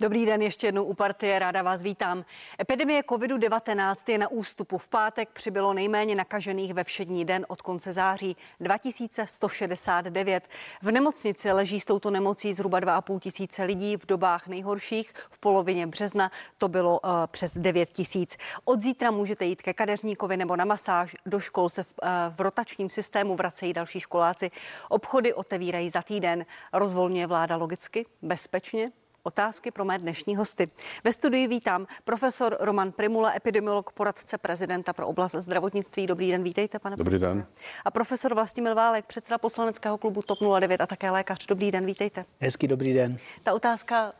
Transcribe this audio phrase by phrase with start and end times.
[0.00, 2.24] Dobrý den ještě jednou u partie, ráda vás vítám.
[2.60, 4.78] Epidemie COVID-19 je na ústupu.
[4.78, 10.48] V pátek přibylo nejméně nakažených ve všední den od konce září 2169.
[10.82, 13.96] V nemocnici leží s touto nemocí zhruba 2,5 tisíce lidí.
[13.96, 18.36] V dobách nejhorších v polovině března to bylo uh, přes 9 tisíc.
[18.64, 21.16] Od zítra můžete jít ke kadeřníkovi nebo na masáž.
[21.26, 24.50] Do škol se v, uh, v rotačním systému vracejí další školáci.
[24.88, 26.46] Obchody otevírají za týden.
[26.72, 28.90] Rozvolňuje vláda logicky, bezpečně,
[29.28, 30.68] otázky pro mé dnešní hosty.
[31.04, 36.06] Ve studii vítám profesor Roman Primula, epidemiolog, poradce prezidenta pro oblast zdravotnictví.
[36.06, 37.36] Dobrý den, vítejte, pane Dobrý profesor.
[37.36, 37.46] den.
[37.84, 41.46] A profesor Vlastimil Válek, předseda poslaneckého klubu TOP 09 a také lékař.
[41.46, 42.24] Dobrý den, vítejte.
[42.40, 43.18] Hezký dobrý den.
[43.42, 44.12] Ta otázka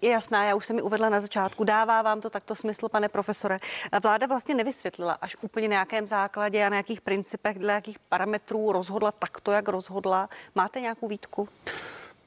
[0.00, 1.64] je jasná, já už jsem mi uvedla na začátku.
[1.64, 3.58] Dává vám to takto smysl, pane profesore?
[4.02, 8.72] Vláda vlastně nevysvětlila až úplně na jakém základě a na jakých principech, dle jakých parametrů
[8.72, 10.28] rozhodla takto, jak rozhodla.
[10.54, 11.48] Máte nějakou výtku?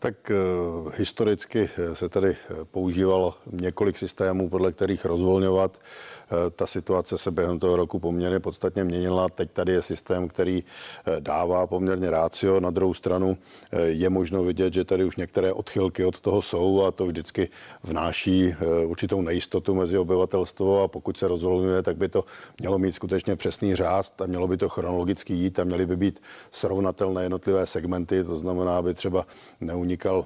[0.02, 2.38] Tak uh, historicky se tady
[2.72, 5.78] používalo několik systémů, podle kterých rozvolňovat.
[6.56, 9.30] Ta situace se během toho roku poměrně podstatně měnila.
[9.30, 10.64] Teď tady je systém, který
[11.20, 12.60] dává poměrně rácio.
[12.60, 13.38] Na druhou stranu
[13.86, 17.50] je možno vidět, že tady už některé odchylky od toho jsou a to vždycky
[17.84, 18.56] vnáší
[18.86, 22.26] určitou nejistotu mezi obyvatelstvo a pokud se rozvolňuje, tak by to
[22.60, 26.22] mělo mít skutečně přesný řád a mělo by to chronologicky jít a měly by být
[26.52, 29.26] srovnatelné jednotlivé segmenty, to znamená, aby třeba
[29.62, 30.26] neunikly unikal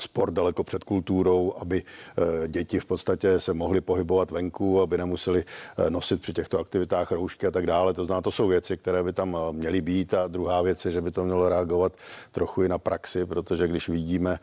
[0.00, 5.44] sport daleko před kulturou, aby eh, děti v podstatě se mohly pohybovat venku, aby nemuseli
[5.44, 7.94] eh, nosit při těchto aktivitách roušky a tak dále.
[7.94, 10.14] To znamená, to jsou věci, které by tam eh, měly být.
[10.14, 11.92] A druhá věc je, že by to mělo reagovat
[12.32, 14.38] trochu i na praxi, protože když vidíme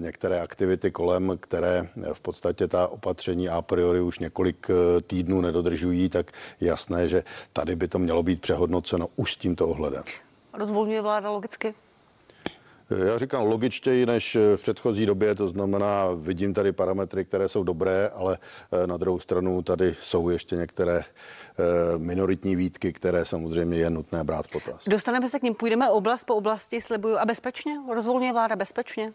[0.00, 4.70] některé aktivity kolem, které v podstatě ta opatření a priori už několik
[5.06, 10.02] týdnů nedodržují, tak jasné, že tady by to mělo být přehodnoceno už s tímto ohledem.
[10.54, 11.74] Rozvolňuje vláda logicky?
[12.90, 18.08] Já říkám logičtěji než v předchozí době, to znamená, vidím tady parametry, které jsou dobré,
[18.14, 18.38] ale
[18.72, 21.04] eh, na druhou stranu tady jsou ještě některé eh,
[21.98, 24.82] minoritní výtky, které samozřejmě je nutné brát potaz.
[24.86, 27.72] Dostaneme se k ním, půjdeme oblast po oblasti, slibuju, a bezpečně?
[27.94, 29.12] Rozvolňuje vláda bezpečně?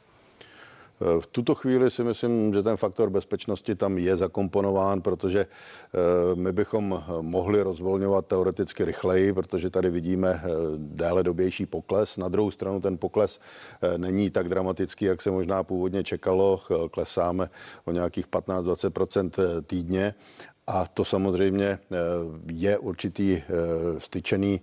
[1.00, 6.52] V tuto chvíli si myslím, že ten faktor bezpečnosti tam je zakomponován, protože eh, my
[6.52, 12.18] bychom mohli rozvolňovat teoreticky rychleji, protože tady vidíme eh, déle dobější pokles.
[12.18, 13.40] Na druhou stranu ten pokles
[13.82, 16.62] eh, není tak dramatický, jak se možná původně čekalo.
[16.92, 17.50] Klesáme
[17.86, 19.32] o nějakých 15-20%
[19.68, 20.14] týdně
[20.68, 21.80] a to samozřejmě
[22.52, 23.42] je určitý
[23.98, 24.62] styčený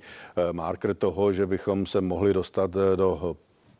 [0.52, 3.36] marker toho, že bychom se mohli dostat do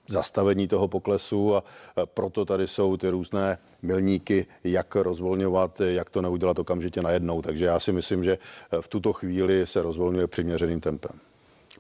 [0.09, 1.65] zastavení toho poklesu a
[2.05, 7.43] proto tady jsou ty různé milníky, jak rozvolňovat, jak to neudělat okamžitě najednou.
[7.43, 8.39] Takže já si myslím, že
[8.81, 11.21] v tuto chvíli se rozvolňuje přiměřeným tempem.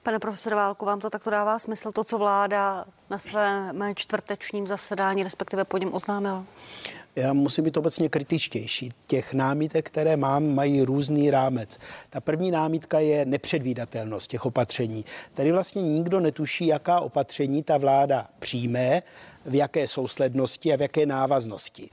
[0.02, 5.22] Pane profesor Válku, vám to takto dává smysl, to, co vláda na svém čtvrtečním zasedání,
[5.22, 6.44] respektive po něm oznámila?
[7.16, 8.92] Já musím být obecně kritičtější.
[9.06, 11.78] Těch námitek, které mám, mají různý rámec.
[12.10, 15.04] Ta první námitka je nepředvídatelnost těch opatření.
[15.34, 19.02] Tady vlastně nikdo netuší, jaká opatření ta vláda přijme,
[19.46, 21.90] v jaké souslednosti a v jaké návaznosti.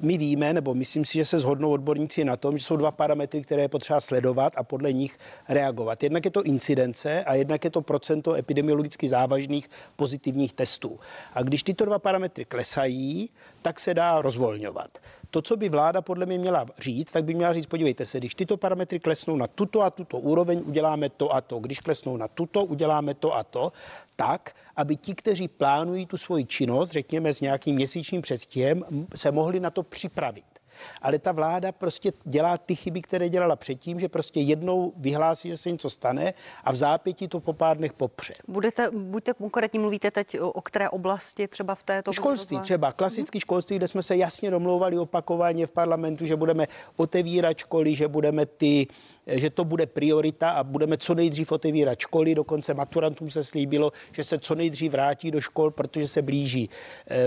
[0.00, 3.42] My víme, nebo myslím si, že se shodnou odborníci na tom, že jsou dva parametry,
[3.42, 6.02] které je potřeba sledovat a podle nich reagovat.
[6.02, 11.00] Jednak je to incidence a jednak je to procento epidemiologicky závažných pozitivních testů.
[11.34, 13.30] A když tyto dva parametry klesají,
[13.62, 14.98] tak se dá rozvolňovat.
[15.30, 18.34] To, co by vláda podle mě měla říct, tak by měla říct, podívejte se, když
[18.34, 21.58] tyto parametry klesnou na tuto a tuto úroveň, uděláme to a to.
[21.58, 23.72] Když klesnou na tuto, uděláme to a to.
[24.16, 28.84] Tak, aby ti, kteří plánují tu svoji činnost, řekněme s nějakým měsíčním předstihem,
[29.14, 30.57] se mohli na to připravit
[31.02, 35.56] ale ta vláda prostě dělá ty chyby, které dělala předtím, že prostě jednou vyhlásí, že
[35.56, 36.34] se něco stane
[36.64, 38.34] a v zápěti to po pár dnech popře.
[38.48, 42.12] Budete, buďte konkrétní, mluvíte teď o, o které oblasti třeba v této?
[42.12, 47.58] Školství třeba, klasický školství, kde jsme se jasně domlouvali opakovaně v parlamentu, že budeme otevírat
[47.58, 48.86] školy, že budeme ty
[49.28, 52.34] že to bude priorita a budeme co nejdřív otevírat školy.
[52.34, 56.70] Dokonce maturantům se slíbilo, že se co nejdřív vrátí do škol, protože se blíží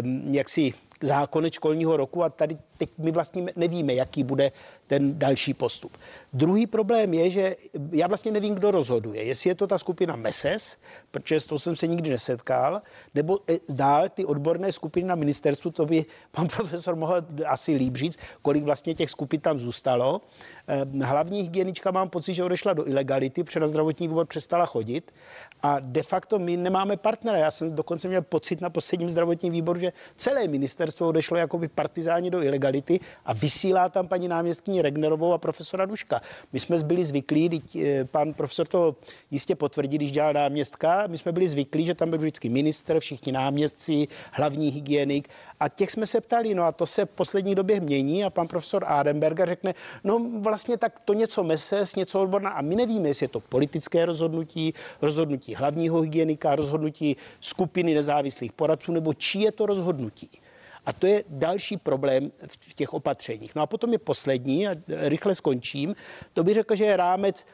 [0.03, 4.51] um, jaksi zákony školního roku a tady teď my vlastně nevíme, jaký bude
[4.87, 5.97] ten další postup.
[6.33, 7.55] Druhý problém je, že
[7.91, 9.23] já vlastně nevím, kdo rozhoduje.
[9.23, 10.77] Jestli je to ta skupina MESES,
[11.11, 12.81] protože s tou jsem se nikdy nesetkal,
[13.15, 17.95] nebo e, dál ty odborné skupiny na ministerstvu, to by pan profesor mohl asi líp
[17.95, 20.21] říct, kolik vlastně těch skupin tam zůstalo.
[20.67, 25.13] Ehm, hlavní hygienička mám pocit, že odešla do ilegality, protože na zdravotní výbor přestala chodit
[25.61, 27.37] a de facto my nemáme partnera.
[27.37, 31.67] Já jsem dokonce měl pocit na posledním zdravotním výboru, že celé ministerstvo odešlo jako by
[31.67, 36.21] partizáni do ilegality lokality a vysílá tam paní náměstkyni Regnerovou a profesora Duška.
[36.53, 38.95] My jsme byli zvyklí, eh, pan profesor to
[39.31, 43.31] jistě potvrdí, když dělal náměstka, my jsme byli zvyklí, že tam byl vždycky minister, všichni
[43.31, 45.29] náměstci, hlavní hygienik
[45.59, 48.47] a těch jsme se ptali, no a to se v poslední době mění a pan
[48.47, 49.73] profesor Adenberger řekne,
[50.03, 54.05] no vlastně tak to něco meses, něco odborná a my nevíme, jestli je to politické
[54.05, 60.40] rozhodnutí, rozhodnutí hlavního hygienika, rozhodnutí skupiny nezávislých poradců, nebo čí je to rozhodnutí.
[60.85, 63.55] A to je další problém v těch opatřeních.
[63.55, 65.95] No a potom je poslední, a rychle skončím,
[66.33, 67.45] to bych řekl, že je rámec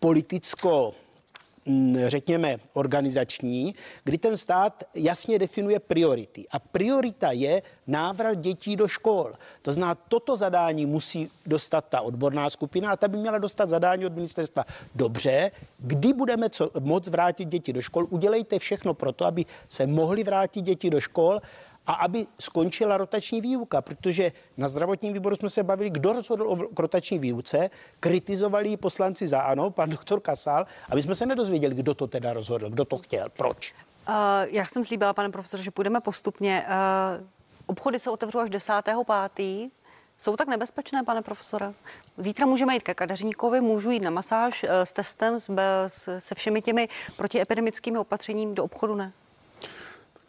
[0.00, 0.94] politicko
[1.66, 6.46] Mm, řekněme, organizační, kdy ten stát jasně definuje priority.
[6.50, 9.32] A priorita je návrat dětí do škol.
[9.62, 14.06] To znamená, toto zadání musí dostat ta odborná skupina a ta by měla dostat zadání
[14.06, 14.64] od ministerstva.
[14.94, 19.86] Dobře, kdy budeme co, moc vrátit děti do škol, udělejte všechno pro to, aby se
[19.86, 21.40] mohly vrátit děti do škol
[21.86, 26.58] a aby skončila rotační výuka, protože na zdravotním výboru jsme se bavili, kdo rozhodl o
[26.78, 27.70] rotační výuce,
[28.00, 32.32] kritizovali ji poslanci za ANO, pan doktor Kasal, aby jsme se nedozvěděli, kdo to teda
[32.32, 33.74] rozhodl, kdo to chtěl, proč.
[34.08, 34.14] Uh,
[34.44, 36.66] já jsem slíbila, pane profesor, že půjdeme postupně.
[36.68, 37.26] Uh,
[37.66, 39.70] obchody se otevřou až 10.5.
[40.18, 41.72] Jsou tak nebezpečné, pane profesore?
[42.16, 45.36] Zítra můžeme jít ke kadeřníkovi, můžu jít na masáž s testem,
[46.18, 49.12] se všemi těmi protiepidemickými opatřeními do obchodu, ne?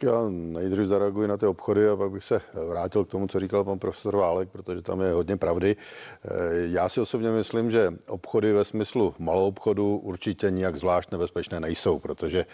[0.02, 3.64] Já nejdřív zareaguji na ty obchody a pak bych se vrátil k tomu, co říkal
[3.64, 5.76] pan profesor Válek, protože tam je hodně pravdy.
[5.76, 11.60] Eh, já si osobně myslím, že obchody ve smyslu malou obchodu určitě nijak zvlášť nebezpečné
[11.60, 12.46] nejsou, protože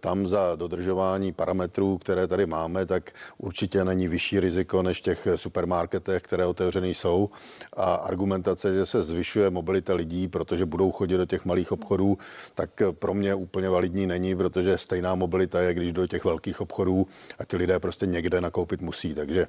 [0.00, 5.28] tam za dodržování parametrů, které tady máme, tak určitě není vyšší riziko než v těch
[5.36, 7.30] supermarketech, které otevřené jsou.
[7.72, 12.18] A argumentace, že se zvyšuje mobilita lidí, protože budou chodit do těch malých obchodů,
[12.54, 16.83] tak pro mě úplně validní není, protože stejná mobilita je, když do těch velkých obchodů
[16.84, 17.06] obchodů
[17.38, 19.14] a ty lidé prostě někde nakoupit musí.
[19.14, 19.46] Takže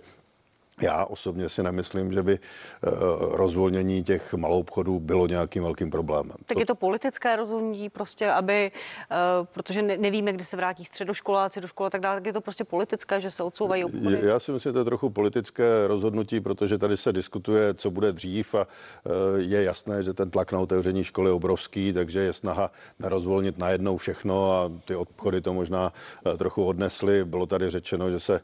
[0.82, 2.90] já osobně si nemyslím, že by eh,
[3.20, 6.36] rozvolnění těch malou obchodů bylo nějakým velkým problémem.
[6.46, 8.72] Tak je to politické rozhodnutí prostě, aby,
[9.12, 9.16] eh,
[9.52, 12.64] protože nevíme, kdy se vrátí středoškoláci do školy a tak dále, tak je to prostě
[12.64, 14.20] politické, že se odsouvají obchody.
[14.22, 18.12] Já si myslím, že to je trochu politické rozhodnutí, protože tady se diskutuje, co bude
[18.12, 19.10] dřív a eh,
[19.42, 23.98] je jasné, že ten tlak na otevření školy je obrovský, takže je snaha nerozvolnit najednou
[23.98, 25.94] všechno a ty obchody to možná
[26.38, 27.26] trochu odnesly.
[27.26, 28.42] Bylo tady řečeno, že se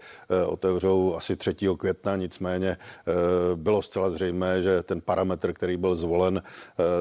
[0.47, 1.55] otevřou asi 3.
[1.77, 3.13] května nicméně eh,
[3.55, 6.41] bylo zcela zřejmé, že ten parametr, který byl zvolen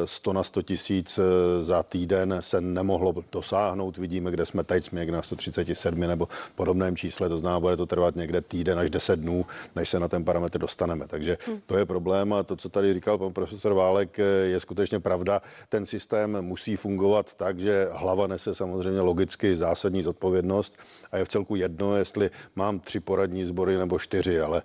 [0.04, 3.98] 100 eh, na 100 tisíc eh, za týden se nemohlo dosáhnout.
[3.98, 7.86] Vidíme, kde jsme teď, jsme někde na 137 nebo podobném čísle, to znamená, bude to
[7.86, 9.46] trvat někde týden až 10 dnů,
[9.76, 11.06] než se na ten parametr dostaneme.
[11.06, 11.60] Takže hm.
[11.66, 15.42] to je problém a to, co tady říkal pan profesor Válek, je skutečně pravda.
[15.68, 20.74] Ten systém musí fungovat tak, že hlava nese samozřejmě logicky zásadní zodpovědnost
[21.12, 24.62] a je v celku jedno, jestli mám tři poradní sbory nebo čtyři, ale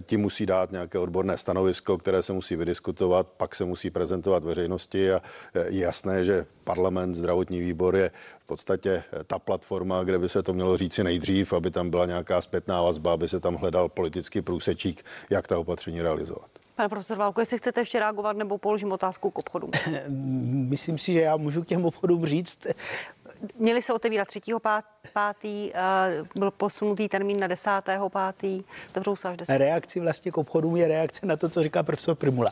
[0.00, 5.12] ti musí dát nějaké odborné stanovisko, které se musí vydiskutovat, pak se musí prezentovat veřejnosti
[5.12, 5.22] a
[5.68, 10.52] je jasné, že parlament, zdravotní výbor je v podstatě ta platforma, kde by se to
[10.52, 15.04] mělo říci nejdřív, aby tam byla nějaká zpětná vazba, aby se tam hledal politický průsečík,
[15.30, 16.46] jak ta opatření realizovat.
[16.76, 19.70] Pane profesor Válko, jestli chcete ještě reagovat nebo položím otázku k obchodům.
[20.68, 22.66] Myslím si, že já můžu k těm obchodům říct.
[23.58, 24.40] Měli se otevírat 3.
[25.12, 25.72] pátý,
[26.38, 27.70] byl posunutý termín na 10.
[28.08, 29.58] pátý, otevřou se až 10.
[29.58, 32.50] Reakci vlastně k obchodům je reakce na to, co říká profesor Primula.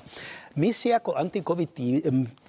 [0.57, 2.03] My si jako anti-covid tým,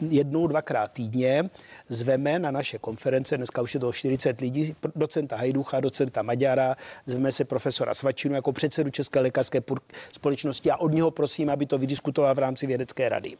[0.10, 1.50] jednou, dvakrát týdně
[1.90, 6.76] zveme na naše konference, dneska už je to 40 lidí, docenta Hajducha, docenta Maďara,
[7.06, 9.64] zveme se profesora Svačinu jako předsedu České lékařské
[10.12, 13.38] společnosti a od něho prosím, aby to vydiskutoval v rámci vědecké rady.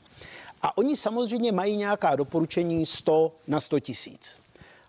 [0.62, 4.45] A oni samozřejmě mají nějaká doporučení 100 na 100 tisíc.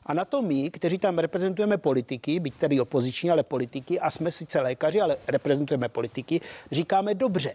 [0.06, 4.30] A na to my, kteří tam reprezentujeme politiky, byť tedy opoziční, ale politiky, a jsme
[4.30, 6.40] sice lékaři, ale reprezentujeme politiky,
[6.72, 7.54] říkáme dobře.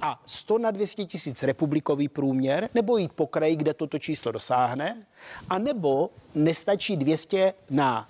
[0.00, 5.06] A 100 na 200 tisíc republikový průměr, nebo jít po kraji, kde toto číslo dosáhne,
[5.50, 8.08] a nebo nestačí 200 na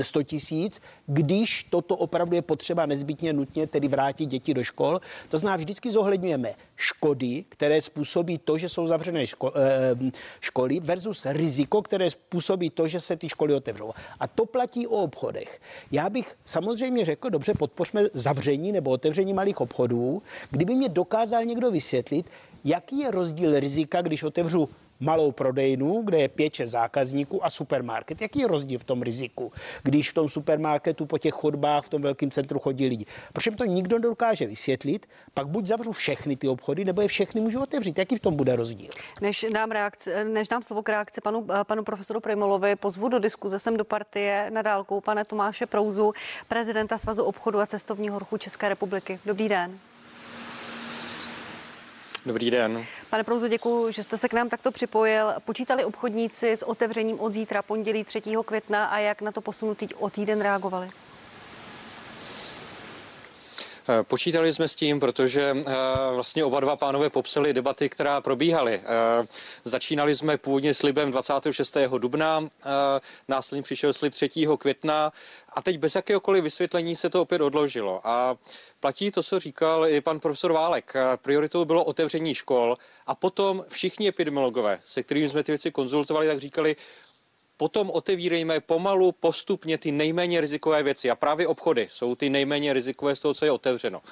[0.00, 5.00] 100 tisíc, když toto opravdu je potřeba nezbytně nutně tedy vrátit děti do škol.
[5.28, 11.26] To znamená, vždycky zohledňujeme škody, které způsobí to, že jsou zavřené ško- eh, školy, versus
[11.26, 13.92] riziko, které způsobí to, že se ty školy otevřou.
[14.20, 15.60] A to platí o obchodech.
[15.90, 21.70] Já bych samozřejmě řekl, dobře, podpořme zavření nebo otevření malých obchodů, kdyby mě dokázal někdo
[21.70, 22.26] vysvětlit,
[22.64, 24.68] jaký je rozdíl rizika, když otevřu
[25.02, 28.20] malou prodejnu, kde je pět, zákazníků a supermarket.
[28.20, 32.02] Jaký je rozdíl v tom riziku, když v tom supermarketu po těch chodbách v tom
[32.02, 33.06] velkém centru chodí lidi?
[33.32, 37.62] Proč to nikdo nedokáže vysvětlit, pak buď zavřu všechny ty obchody, nebo je všechny můžu
[37.62, 37.98] otevřít.
[37.98, 38.90] Jaký v tom bude rozdíl?
[39.20, 43.58] Než dám, reakci, než dám slovo k reakci panu, panu profesoru Primolovi, pozvu do diskuze
[43.58, 46.12] sem do partie na dálku pane Tomáše Prouzu,
[46.48, 49.18] prezidenta Svazu obchodu a cestovního ruchu České republiky.
[49.24, 49.78] Dobrý den.
[52.26, 52.84] Dobrý den.
[53.10, 55.34] Pane Prouzo, děkuji, že jste se k nám takto připojil.
[55.44, 58.22] Počítali obchodníci s otevřením od zítra pondělí 3.
[58.44, 60.90] května a jak na to posunutý o týden reagovali?
[63.88, 65.64] Eh, počítali jsme s tím, protože eh,
[66.14, 68.80] vlastně oba dva pánové popsali debaty, která probíhaly.
[68.84, 69.26] Eh,
[69.64, 71.98] začínali jsme původně slibem 26.
[71.98, 72.48] dubna,
[73.28, 74.56] následně přišel slib 3.
[74.58, 75.12] května
[75.52, 78.00] a teď bez jakéhokoliv vysvětlení se to opět odložilo.
[78.04, 78.36] A
[78.80, 80.92] platí to, co říkal i pan profesor Válek.
[81.22, 86.40] Prioritou bylo otevření škol a potom všichni epidemiologové, se kterými jsme ty věci konzultovali, tak
[86.40, 86.76] říkali,
[87.56, 91.10] Potom otevírejme pomalu, postupně ty nejméně rizikové věci.
[91.10, 94.02] A právě obchody jsou ty nejméně rizikové z toho, co je otevřeno.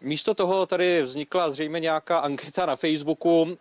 [0.00, 3.58] Místo toho tady vznikla zřejmě nějaká anketa na Facebooku,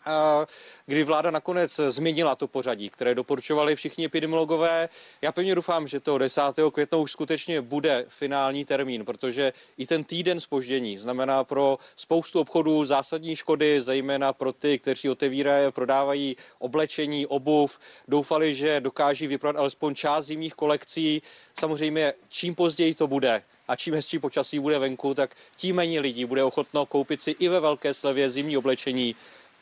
[0.85, 4.89] kdy vláda nakonec změnila to pořadí, které doporučovali všichni epidemiologové.
[5.21, 6.41] Já pevně doufám, že to 10.
[6.71, 12.85] května už skutečně bude finální termín, protože i ten týden spoždění znamená pro spoustu obchodů
[12.85, 17.79] zásadní škody, zejména pro ty, kteří otevírají, prodávají oblečení, obuv.
[18.07, 21.21] Doufali, že dokáží vyprodat alespoň část zimních kolekcí.
[21.59, 26.25] Samozřejmě čím později to bude, a čím hezčí počasí bude venku, tak tím méně lidí
[26.25, 29.15] bude ochotno koupit si i ve velké slevě zimní oblečení.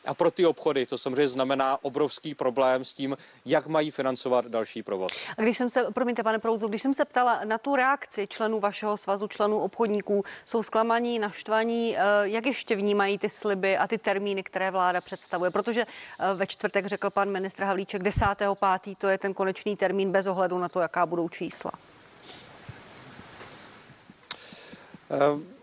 [0.06, 3.16] A pro ty obchody to samozřejmě znamená obrovský problém s tím,
[3.46, 5.12] jak mají financovat další provoz.
[5.38, 8.60] A když jsem se, promiňte, pane Prouzu, když jsem se ptala na tu reakci členů
[8.60, 13.98] vašeho svazu, členů obchodníků, jsou zklamaní, naštvaní, eh, jak ještě vnímají ty sliby a ty
[13.98, 15.50] termíny, které vláda představuje?
[15.50, 18.96] Protože eh, ve čtvrtek řekl pan ministr Havlíček 10.5.
[18.98, 21.70] to je ten konečný termín bez ohledu na to, jaká budou čísla.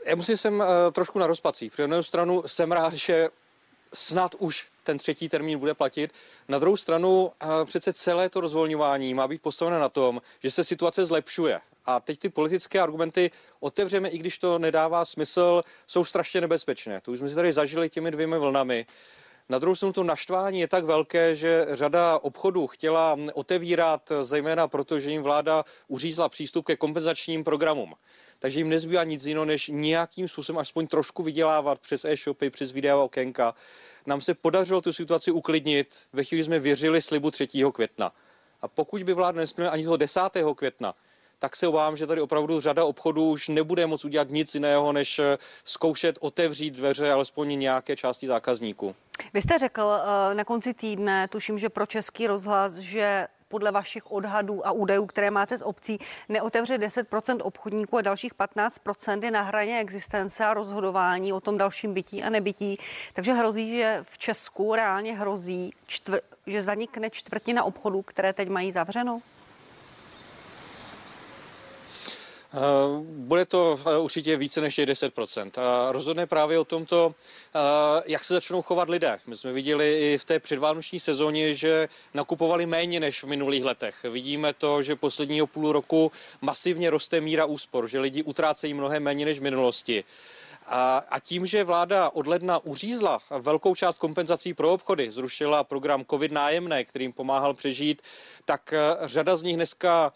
[0.06, 1.72] Já musím jsem eh, trošku na rozpacích.
[1.72, 3.30] Při jednu stranu jsem rád, že
[3.94, 6.12] snad už ten třetí termín bude platit.
[6.48, 10.64] Na druhou stranu eh, přece celé to rozvolňování má být postaveno na tom, že se
[10.64, 11.62] situace zlepšuje.
[11.86, 17.02] A teď ty politické argumenty otevřeme, i když to nedává smysl, jsou strašně nebezpečné.
[17.02, 18.86] To už jsme si tady zažili těmi dvěmi vlnami.
[19.50, 25.00] Na druhou stranu to naštvání je tak velké, že řada obchodů chtěla otevírat, zejména proto,
[25.00, 27.94] že jim vláda uřízla přístup ke kompenzačním programům
[28.40, 32.98] takže jim nezbývá nic jiného, než nějakým způsobem aspoň trošku vydělávat přes e-shopy, přes videa
[32.98, 33.54] okénka.
[34.06, 37.48] Nám se podařilo tu situaci uklidnit, ve chvíli jsme věřili slibu 3.
[37.74, 38.12] května.
[38.62, 40.22] A pokud by vláda nesplnila ani toho 10.
[40.56, 40.94] května,
[41.40, 45.20] tak se obávám, že tady opravdu řada obchodů už nebude moc udělat nic jiného, než
[45.20, 48.96] eh, zkoušet otevřít dveře alespoň nějaké části zákazníků.
[49.34, 49.92] Vy jste řekl
[50.32, 55.06] eh, na konci týdne, tuším, že pro Český rozhlas, že podle vašich odhadů a údajů,
[55.06, 60.54] které máte z obcí, neotevře 10% obchodníků a dalších 15% je na hraně existence a
[60.54, 62.78] rozhodování o tom dalším bytí a nebytí.
[63.14, 68.72] Takže hrozí, že v Česku reálně hrozí, čtvr, že zanikne čtvrtina obchodů, které teď mají
[68.72, 69.22] zavřeno?
[73.02, 75.62] Bude to eh, určitě více než 10%.
[75.62, 77.16] A rozhodne právě o tomto,
[77.56, 77.60] eh,
[78.06, 79.20] jak se začnou chovat lidé.
[79.28, 84.04] My jsme viděli i v té předvánoční sezóně, že nakupovali méně než v minulých letech.
[84.04, 89.26] Vidíme to, že posledního půl roku masivně roste míra úspor, že lidi utrácejí mnohem méně
[89.26, 90.04] než v minulosti.
[90.72, 96.32] A, tím, že vláda od ledna uřízla velkou část kompenzací pro obchody, zrušila program COVID
[96.32, 98.02] nájemné, kterým pomáhal přežít,
[98.46, 100.14] tak řada z nich dneska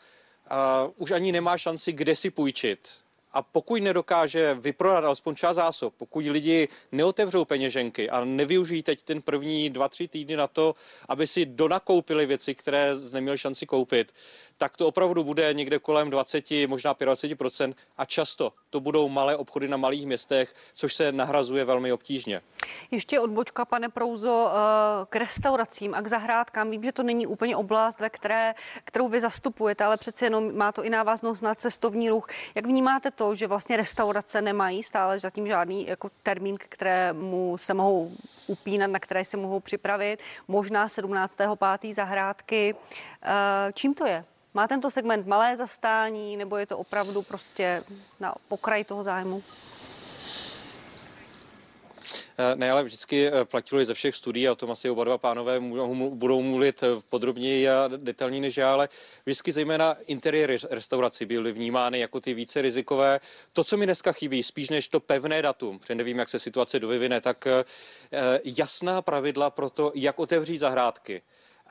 [0.97, 3.03] už ani nemá šanci, kde si půjčit.
[3.33, 9.21] A pokud nedokáže vyprodat alespoň část zásob, pokud lidi neotevřou peněženky a nevyužijí teď ten
[9.21, 10.75] první dva, tři týdny na to,
[11.09, 14.13] aby si donakoupili věci, které neměli šanci koupit,
[14.57, 19.67] tak to opravdu bude někde kolem 20, možná 25% a často to budou malé obchody
[19.67, 22.41] na malých městech, což se nahrazuje velmi obtížně.
[22.91, 26.71] Ještě odbočka, pane Prouzo, eh, k restauracím a k zahrádkám.
[26.71, 30.71] Vím, že to není úplně oblast, ve které, kterou vy zastupujete, ale přece jenom má
[30.71, 32.27] to i návaznost na cestovní ruch.
[32.55, 37.73] Jak vnímáte to, že vlastně restaurace nemají stále zatím žádný jako termín, k kterému se
[37.73, 38.11] mohou
[38.47, 40.19] upínat, na které se mohou připravit?
[40.47, 41.93] Možná 17.5.
[41.93, 42.75] zahrádky.
[43.23, 44.25] Eh, čím to je?
[44.53, 47.83] Má tento segment malé zastání nebo je to opravdu prostě
[48.19, 49.43] na pokraji toho zájmu?
[52.37, 55.17] Eh, ne, ale vždycky eh, platilo ze všech studií, a o tom asi oba dva
[55.17, 55.59] pánové
[56.09, 58.89] budou mluvit eh, podrobněji a detailní než já, ale
[59.25, 63.19] vždycky zejména interiéry restaurací byly vnímány jako ty více rizikové.
[63.53, 66.79] To, co mi dneska chybí, spíš než to pevné datum, protože nevím, jak se situace
[66.79, 67.47] dovyvine, tak
[68.43, 71.21] jasná pravidla pro to, jak otevřít zahrádky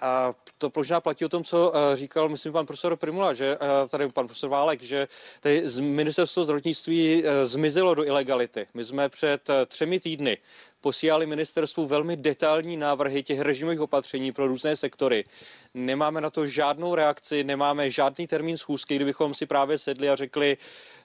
[0.02, 3.88] a to možná platí o tom, co eh, říkal, myslím, pan profesor Primula, že eh,
[3.88, 5.08] tady pan profesor Válek, že
[5.40, 8.66] tady z ministerstvo zdravotnictví eh, zmizelo do ilegality.
[8.74, 10.38] My jsme před třemi týdny
[10.80, 15.24] posílali ministerstvu velmi detailní návrhy těch režimových opatření pro různé sektory.
[15.74, 20.56] Nemáme na to žádnou reakci, nemáme žádný termín schůzky, kdybychom si právě sedli a řekli,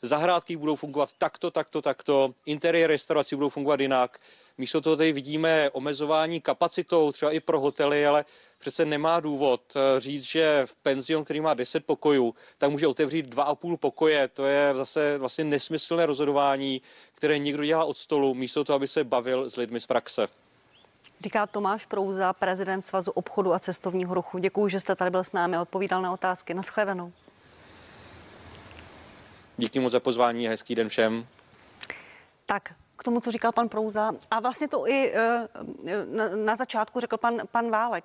[0.02, 4.20] zahrádky budou fungovat takto, takto, takto, interiéry restaurací budou fungovat jinak
[4.58, 8.26] Místo toho tady vidíme omezování kapacitou, třeba i pro hotely, ale
[8.58, 13.36] přece nemá důvod eh, říct, že v penzion, který má 10 pokojů, tak může otevřít
[13.36, 14.28] 2,5 pokoje.
[14.28, 16.82] To je zase vlastně nesmyslné rozhodování,
[17.16, 20.28] které někdo dělá od stolu, místo toho, aby se bavil s lidmi z praxe.
[21.22, 24.38] Říká Tomáš Prouza, prezident Svazu obchodu a cestovního ruchu.
[24.38, 26.54] Děkuji, že jste tady byl s námi a odpovídal na otázky.
[26.54, 27.12] Naschledanou.
[29.58, 31.28] Díky moc za pozvání a hezký den všem.
[32.46, 35.48] Tak, k tomu, co říkal pan Prouza, a vlastně to i eh,
[36.06, 38.04] na, na začátku řekl pan, pan Válek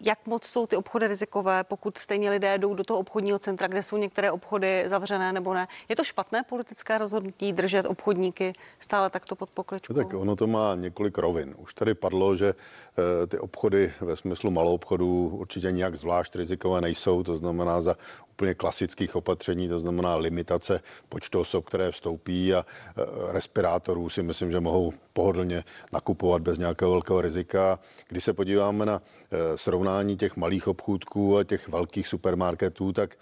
[0.00, 3.82] jak moc jsou ty obchody rizikové, pokud stejně lidé jdou do toho obchodního centra, kde
[3.82, 5.68] jsou některé obchody zavřené nebo ne.
[5.88, 9.94] Je to špatné politické rozhodnutí držet obchodníky stále takto pod pokličkou?
[9.94, 11.54] Tak ono to má několik rovin.
[11.58, 16.80] Už tady padlo, že eh, ty obchody ve smyslu malou obchodu určitě nijak zvlášť rizikové
[16.80, 17.96] nejsou, to znamená za
[18.34, 24.50] úplně klasických opatření, to znamená limitace počtu osob, které vstoupí a e, respirátorů si myslím,
[24.50, 27.78] že mohou pohodlně nakupovat bez nějakého velkého rizika.
[28.08, 33.16] Když se podíváme na e, srovnání těch malých obchůdků a těch velkých supermarketů, tak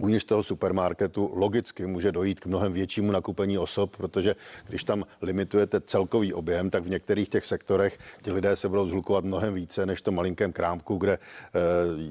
[0.00, 4.36] uvnitř toho supermarketu logicky může dojít k mnohem většímu nakupení osob, protože
[4.68, 9.24] když tam limitujete celkový objem, tak v některých těch sektorech ti lidé se budou zhlukovat
[9.24, 11.18] mnohem více než to malinkém krámku, kde eh,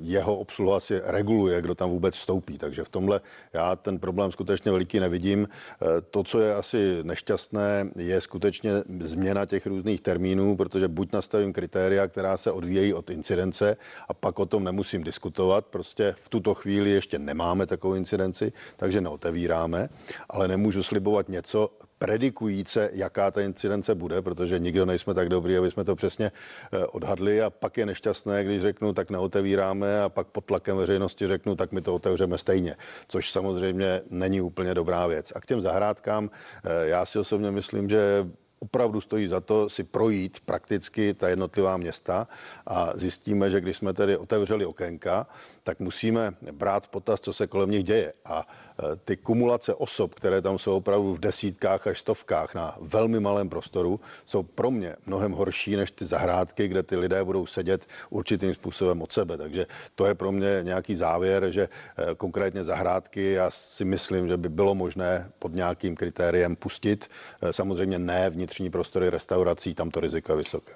[0.01, 2.57] jeho obsluha si reguluje, kdo tam vůbec vstoupí.
[2.57, 3.21] Takže v tomhle
[3.53, 5.47] já ten problém skutečně veliký nevidím.
[5.47, 11.53] Eh, to, co je asi nešťastné, je skutečně změna těch různých termínů, protože buď nastavím
[11.53, 13.77] kritéria, která se odvíjejí od incidence
[14.07, 15.65] a pak o tom nemusím diskutovat.
[15.65, 19.89] Prostě v tuto chvíli ještě nemáme takovou incidenci, takže neotevíráme,
[20.29, 25.71] ale nemůžu slibovat něco, predikujíce, jaká ta incidence bude, protože nikdo nejsme tak dobrý, aby
[25.71, 30.27] jsme to přesně eh, odhadli a pak je nešťastné, když řeknu, tak neotevíráme a pak
[30.27, 32.75] pod tlakem veřejnosti řeknu, tak my to otevřeme stejně,
[33.07, 35.33] což samozřejmě není úplně dobrá věc.
[35.35, 36.29] A k těm zahrádkám,
[36.63, 38.27] eh, já si osobně myslím, že
[38.59, 42.27] opravdu stojí za to si projít prakticky ta jednotlivá města
[42.67, 45.27] a zjistíme, že když jsme tedy otevřeli okénka,
[45.63, 48.13] tak musíme brát v potaz, co se kolem nich děje.
[48.25, 53.19] A e, ty kumulace osob, které tam jsou opravdu v desítkách až stovkách na velmi
[53.19, 57.85] malém prostoru, jsou pro mě mnohem horší než ty zahrádky, kde ty lidé budou sedět
[58.09, 59.37] určitým způsobem od sebe.
[59.37, 59.65] Takže
[59.95, 64.49] to je pro mě nějaký závěr, že e, konkrétně zahrádky, já si myslím, že by
[64.49, 67.09] bylo možné pod nějakým kritériem pustit.
[67.41, 70.73] E, samozřejmě ne vnitřní prostory restaurací, tam to riziko je vysoké.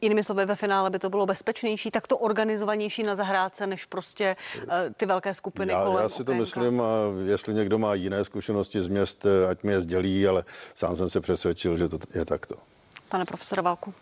[0.00, 4.36] Jinými slovy, ve finále by to bylo bezpečnější, tak to organizovanější na zahrádce, než prostě
[4.56, 6.40] uh, ty velké skupiny já, kolem Já si to okénka.
[6.40, 6.86] myslím a
[7.26, 11.10] jestli někdo má jiné zkušenosti z měst, eh, ať mi je sdělí, ale sám jsem
[11.10, 12.54] se přesvědčil, že to je takto.
[13.08, 13.94] Pane profesore Valku.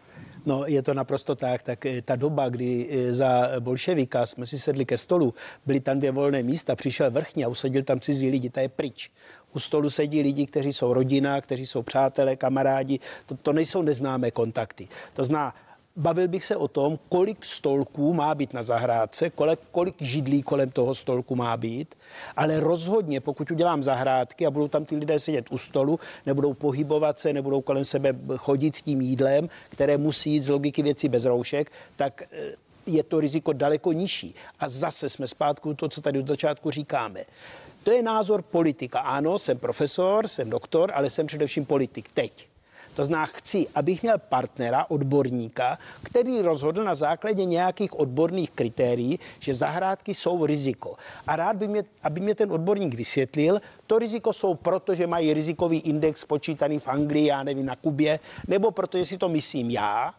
[0.46, 1.62] No, je to naprosto tak.
[1.62, 5.34] Tak eh, ta doba, kdy za bolševika jsme si sedli ke stolu,
[5.66, 9.10] byly tam dvě volné místa, přišel vrchní a usadil tam cizí lidi, ta je pryč.
[9.56, 13.00] U stolu sedí lidi, kteří jsou rodina, kteří jsou přátelé, kamarádi.
[13.26, 14.88] To, to nejsou neznámé kontakty.
[15.14, 15.54] To zná,
[15.96, 20.70] bavil bych se o tom, kolik stolků má být na zahrádce, kolik, kolik židlí kolem
[20.70, 21.94] toho stolku má být,
[22.36, 27.18] ale rozhodně, pokud udělám zahrádky a budou tam ty lidé sedět u stolu, nebudou pohybovat
[27.18, 31.24] se, nebudou kolem sebe chodit s tím jídlem, které musí jít z logiky věcí bez
[31.24, 32.52] roušek, tak eh,
[32.86, 34.34] je to riziko daleko nižší.
[34.60, 37.24] A zase jsme zpátky to, co tady od začátku říkáme.
[37.86, 39.00] To je názor politika.
[39.00, 42.48] Ano, jsem profesor, jsem doktor, ale jsem především politik teď.
[42.94, 49.54] To znamená, chci, abych měl partnera, odborníka, který rozhodl na základě nějakých odborných kritérií, že
[49.54, 50.96] zahrádky jsou riziko.
[51.26, 55.34] A rád by mě, aby mě ten odborník vysvětlil, to riziko jsou proto, že mají
[55.34, 60.14] rizikový index počítaný v Anglii, já nevím, na Kubě, nebo protože si to myslím já,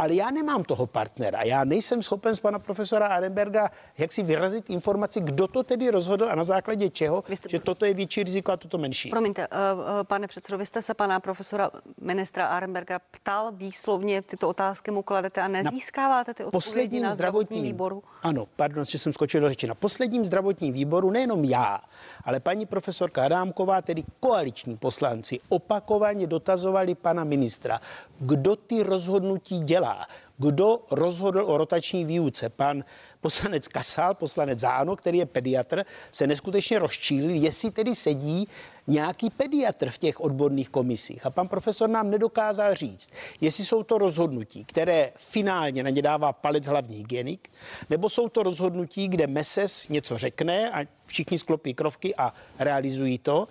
[0.00, 1.42] ale já nemám toho partnera.
[1.42, 6.30] Já nejsem schopen z pana profesora Arenberga jak si vyrazit informaci, kdo to tedy rozhodl
[6.30, 7.48] a na základě čeho, jste...
[7.48, 9.10] že toto je větší riziko a toto menší.
[9.10, 9.54] Promiňte, uh,
[10.02, 15.40] pane předsedo, vy jste se pana profesora ministra Arenberga ptal výslovně, tyto otázky mu kladete
[15.40, 18.02] a nezískáváte ty odpovědi na zdravotním výboru?
[18.22, 19.66] Ano, pardon, že jsem skočil do řeči.
[19.66, 21.80] Na posledním zdravotním výboru nejenom já,
[22.24, 27.80] ale paní profesorka Adámková, tedy koaliční poslanci, opakovaně dotazovali pana ministra,
[28.20, 29.89] kdo ty rozhodnutí dělá,
[30.38, 32.48] kdo rozhodl o rotační výuce.
[32.48, 32.84] Pan
[33.20, 38.48] poslanec Kasal, poslanec Záno, který je pediatr, se neskutečně rozčílil, jestli tedy sedí
[38.90, 41.26] nějaký pediatr v těch odborných komisích.
[41.26, 46.32] A pan profesor nám nedokázal říct, jestli jsou to rozhodnutí, které finálně na ně dává
[46.32, 47.48] palec hlavní hygienik,
[47.90, 53.48] nebo jsou to rozhodnutí, kde MESES něco řekne a všichni sklopí krovky a realizují to,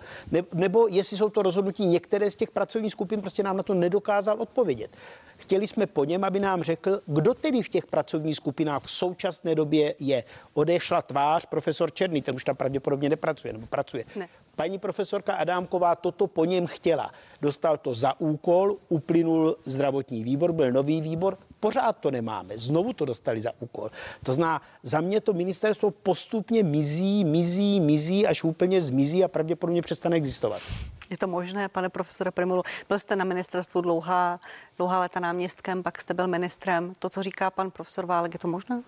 [0.54, 4.36] nebo jestli jsou to rozhodnutí některé z těch pracovních skupin, prostě nám na to nedokázal
[4.40, 4.90] odpovědět.
[5.36, 9.54] Chtěli jsme po něm, aby nám řekl, kdo tedy v těch pracovních skupinách v současné
[9.54, 10.24] době je.
[10.54, 14.04] Odešla tvář profesor Černý, ten už tam pravděpodobně nepracuje, nebo pracuje.
[14.16, 14.28] Ne.
[14.60, 17.10] Paní profesorka Adámková toto po něm chtěla.
[17.42, 22.58] Dostal to za úkol, uplynul zdravotní výbor, byl nový výbor, pořád to nemáme.
[22.58, 23.90] Znovu to dostali za úkol.
[24.22, 29.82] To zná, za mě to ministerstvo postupně mizí, mizí, mizí, až úplně zmizí a pravděpodobně
[29.82, 30.62] přestane existovat.
[31.10, 32.62] Je to možné, pane profesore Primulu?
[32.88, 34.40] Byl jste na ministerstvu dlouhá,
[34.76, 36.94] dlouhá léta náměstkem, pak jste byl ministrem.
[36.98, 38.82] To, co říká pan profesor Válek, je to možné?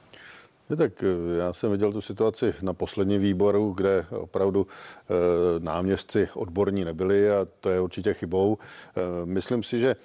[0.70, 6.28] Je tak eh, já jsem viděl tu situaci na posledním výboru, kde opravdu e, náměstci
[6.34, 8.58] odborní nebyli a to je určitě chybou.
[8.58, 9.96] E, myslím si, že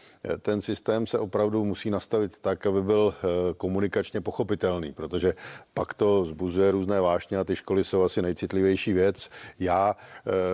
[0.41, 3.13] ten systém se opravdu musí nastavit tak, aby byl
[3.57, 5.33] komunikačně pochopitelný, protože
[5.73, 9.29] pak to zbuzuje různé vášně a ty školy jsou asi nejcitlivější věc.
[9.59, 9.95] Já,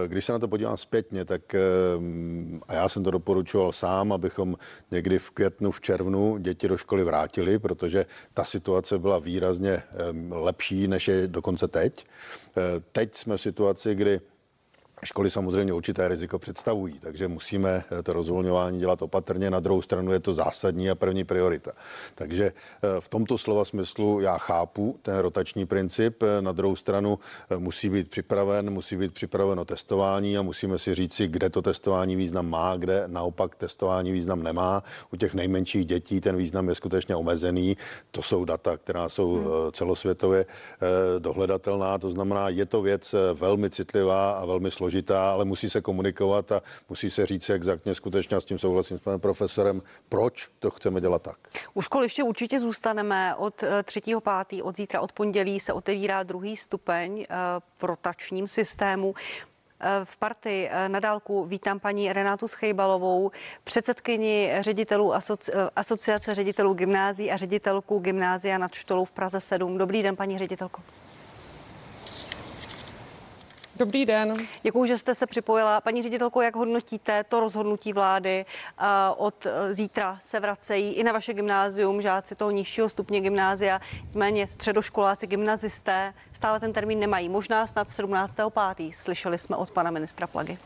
[0.07, 1.55] když se na to podívám zpětně, tak
[2.67, 4.55] a já jsem to doporučoval sám, abychom
[4.91, 9.83] někdy v květnu, v červnu děti do školy vrátili, protože ta situace byla výrazně
[10.31, 12.05] lepší, než je dokonce teď.
[12.57, 14.21] Eh, teď jsme v situaci, kdy
[15.03, 19.49] Školy samozřejmě určité riziko představují, takže musíme eh, to rozvolňování dělat opatrně.
[19.49, 21.71] Na druhou stranu je to zásadní a první priorita.
[22.15, 26.23] Takže eh, v tomto slova smyslu já chápu ten rotační princip.
[26.39, 27.19] Na druhou stranu
[27.57, 32.49] musí být připraven, musí být připraveno testování a musíme si říci, kde to testování význam
[32.49, 34.83] má, kde naopak testování význam nemá.
[35.13, 37.77] U těch nejmenších dětí ten význam je skutečně omezený.
[38.11, 39.47] To jsou data, která jsou hmm.
[39.71, 40.45] celosvětově
[41.19, 41.97] dohledatelná.
[41.97, 46.51] To znamená, je to věc velmi citlivá a velmi složitá složitá, ale musí se komunikovat
[46.51, 50.69] a musí se říct exaktně skutečně, a s tím souhlasím s panem profesorem, proč to
[50.69, 51.37] chceme dělat tak.
[51.73, 53.35] U škol ještě určitě zůstaneme.
[53.35, 54.59] Od 3.5.
[54.59, 57.35] Eh, od zítra, od pondělí se otevírá druhý stupeň eh,
[57.77, 59.15] v rotačním systému
[59.79, 63.31] eh, v partii na dálku vítám paní Renátu Schejbalovou,
[63.63, 69.77] předsedkyni ředitelů asoci, asociace ředitelů gymnází a ředitelku gymnázia nad Štolou v Praze 7.
[69.77, 70.81] Dobrý den, paní ředitelko.
[73.75, 74.37] Dobrý den.
[74.63, 75.81] Děkuji, že jste se připojila.
[75.81, 78.45] Paní ředitelko, jak hodnotíte to rozhodnutí vlády?
[79.17, 84.47] Od e, zítra se vracejí i na vaše gymnázium žáci toho nižšího stupně gymnázia, nicméně
[84.47, 87.29] středoškoláci, gymnazisté stále ten termín nemají.
[87.29, 88.91] Možná snad 17.5.
[88.93, 90.57] Slyšeli jsme od pana ministra Plagy.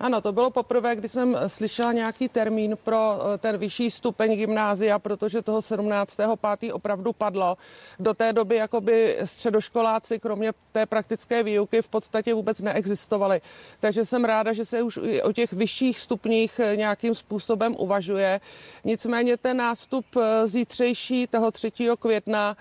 [0.00, 4.98] Ano, to bylo poprvé, kdy jsem slyšela nějaký termín pro eh, ten vyšší stupeň gymnázia,
[4.98, 6.74] protože toho 17.5.
[6.74, 7.56] opravdu padlo.
[7.98, 13.40] Do té doby jakoby středoškoláci, kromě té praktické výuky, v podstatě vůbec neexistovali.
[13.80, 18.40] Takže jsem ráda, že se už o těch vyšších stupních eh, nějakým způsobem uvažuje.
[18.84, 21.72] Nicméně ten nástup eh, zítřejší, toho 3.
[21.98, 22.56] května,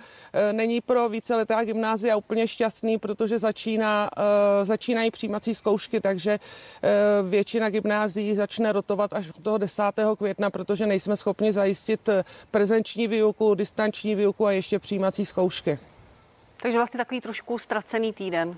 [0.52, 4.10] není pro víceletá gymnázia úplně šťastný, protože začíná,
[4.64, 6.40] začínají přijímací zkoušky, takže
[7.30, 9.84] většina gymnázií začne rotovat až od toho 10.
[10.18, 12.10] května, protože nejsme schopni zajistit
[12.52, 15.80] prezenční výuku, distanční výuku a ještě přijímací zkoušky.
[16.62, 18.58] Takže vlastně takový trošku ztracený týden.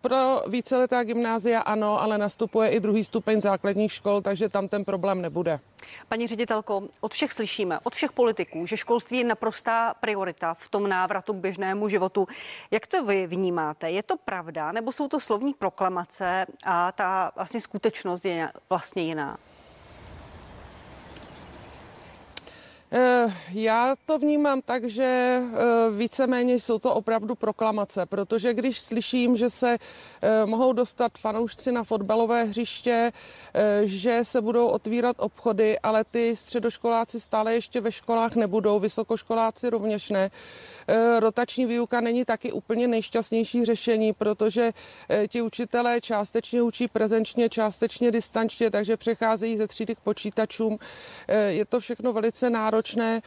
[0.00, 5.22] Pro víceletá gymnázia ano, ale nastupuje i druhý stupeň základních škol, takže tam ten problém
[5.22, 5.60] nebude.
[6.08, 10.88] Paní ředitelko, od všech slyšíme, od všech politiků, že školství je naprostá priorita v tom
[10.88, 12.28] návratu k běžnému životu.
[12.70, 13.90] Jak to vy vnímáte?
[13.90, 19.38] Je to pravda, nebo jsou to slovní proklamace a ta vlastně skutečnost je vlastně jiná?
[23.52, 25.56] Já to vnímám tak, že eh,
[25.96, 29.78] víceméně jsou to opravdu proklamace, protože když slyším, že se
[30.22, 33.12] eh, mohou dostat fanoušci na fotbalové hřiště,
[33.84, 40.10] že se budou otvírat obchody, ale ty středoškoláci stále ještě ve školách nebudou, vysokoškoláci rovněž
[40.10, 40.30] ne,
[40.77, 40.77] Eh,
[41.18, 44.72] rotační výuka není taky úplně nejšťastnější řešení, protože
[45.08, 50.78] eh, ti učitelé částečně učí prezenčně, částečně distančně, takže přecházejí ze třídy k počítačům.
[51.28, 53.22] Eh, je to všechno velice náročné,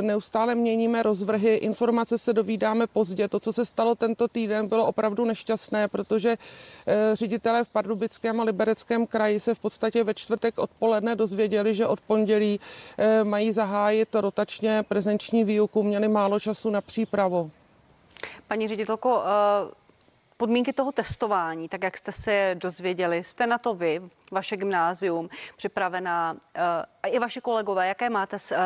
[0.00, 3.28] neustále měníme rozvrhy, informace se dovídáme pozdě.
[3.28, 6.36] To, co se stalo tento týden, bylo opravdu nešťastné, protože
[7.12, 12.00] ředitelé v Pardubickém a Libereckém kraji se v podstatě ve čtvrtek odpoledne dozvěděli, že od
[12.00, 12.60] pondělí
[13.22, 17.50] mají zahájit rotačně prezenční výuku, měli málo času na přípravu přípravu.
[18.48, 19.74] Paní ředitelko, eh,
[20.36, 26.36] podmínky toho testování, tak jak jste se dozvěděli, jste na to vy, vaše gymnázium, připravená
[26.54, 26.62] eh,
[27.02, 28.56] a i vaše kolegové, jaké máte eh,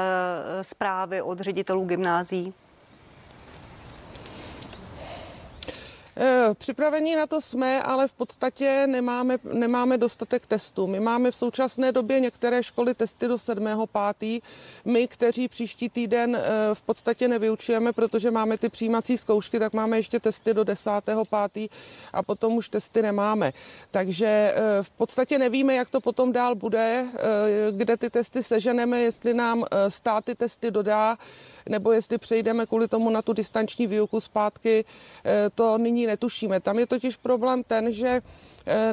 [0.64, 2.54] zprávy od ředitelů gymnází?
[6.22, 10.86] Eh, připravení na to jsme, ale v podstatě nemáme, nemáme dostatek testů.
[10.86, 14.42] My máme v současné době některé školy testy do 7.5.
[14.84, 19.96] My, kteří příští týden eh, v podstatě nevyučujeme, protože máme ty přijímací zkoušky, tak máme
[19.96, 21.70] ještě testy do 10.5.
[22.12, 23.52] a potom už testy nemáme.
[23.90, 27.06] Takže eh, v podstatě nevíme, jak to potom dál bude,
[27.70, 31.16] kde ty testy seženeme, jestli nám stát ty testy dodá
[31.68, 34.84] nebo jestli přejdeme kvůli tomu na tu distanční výuku zpátky,
[35.24, 36.60] eh, to nyní netušíme.
[36.60, 38.22] Tam je totiž problém ten, že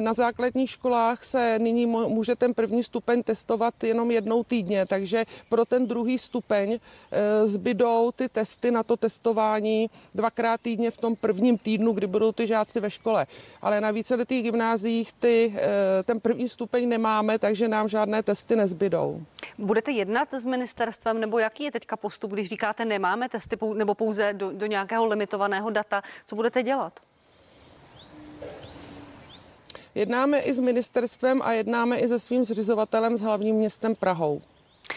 [0.00, 5.64] na základních školách se nyní může ten první stupeň testovat jenom jednou týdně, takže pro
[5.64, 11.58] ten druhý stupeň eh, zbydou ty testy na to testování dvakrát týdně v tom prvním
[11.58, 13.26] týdnu, kdy budou ty žáci ve škole.
[13.62, 19.22] Ale na víceletých gymnáziích ty, eh, ten první stupeň nemáme, takže nám žádné testy nezbydou.
[19.58, 24.32] Budete jednat s ministerstvem, nebo jaký je teďka postup, když říkáte nemáme testy, nebo pouze
[24.32, 26.02] do, do nějakého limitovaného data?
[26.26, 26.92] Co budete dělat?
[29.98, 34.42] Jednáme i s ministerstvem a jednáme i se svým zřizovatelem s hlavním městem Prahou.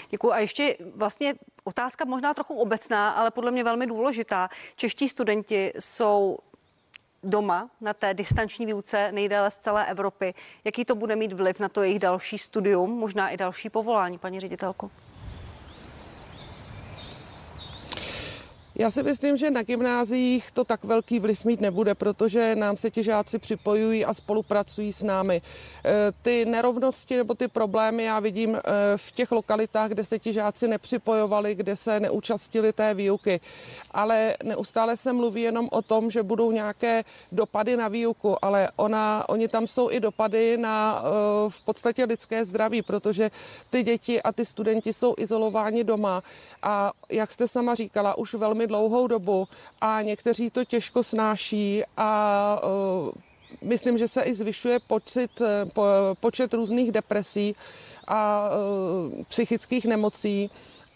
[0.10, 0.32] Děkuji.
[0.32, 1.34] A ještě vlastně
[1.64, 4.50] otázka možná trochu obecná, ale podle mě velmi důležitá.
[4.76, 6.38] Čeští studenti jsou
[7.24, 10.34] doma na té distanční výuce nejdéle z celé Evropy.
[10.64, 14.40] Jaký to bude mít vliv na to jejich další studium, možná i další povolání, paní
[14.40, 14.92] ředitelko?
[18.76, 22.92] Já si myslím, že na gymnáziích to tak velký vliv mít nebude, protože nám se
[22.92, 25.42] ti žáci připojují a spolupracují s námi.
[25.86, 28.62] E, ty nerovnosti nebo ty problémy já vidím e,
[28.96, 33.40] v těch lokalitách, kde se ti žáci nepřipojovali, kde se neúčastnili té výuky.
[33.92, 39.30] Ale neustále se mluví jenom o tom, že budou nějaké dopady na výuku, ale ona,
[39.30, 43.32] oni tam jsou i dopady na e, v podstatě lidské zdraví, protože
[43.70, 46.24] ty děti a ty studenti jsou izolováni doma
[46.64, 49.47] a jak jste sama říkala, už velmi dlouhou dobu
[49.82, 53.12] a někteří to těžko snáší a uh,
[53.62, 55.32] myslím, že se i zvyšuje počet,
[55.74, 55.84] po,
[56.19, 57.56] počet různých depresí
[58.08, 60.50] a uh, psychických nemocí.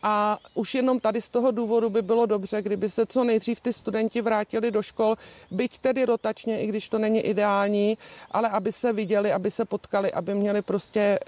[0.08, 3.74] A už jenom tady z toho důvodu by bylo dobře, kdyby se co nejdřív ty
[3.74, 5.16] studenti vrátili do škol,
[5.52, 7.98] byť tedy rotačně, i když to není ideální,
[8.32, 11.20] ale aby se viděli, aby se potkali, aby měli prostě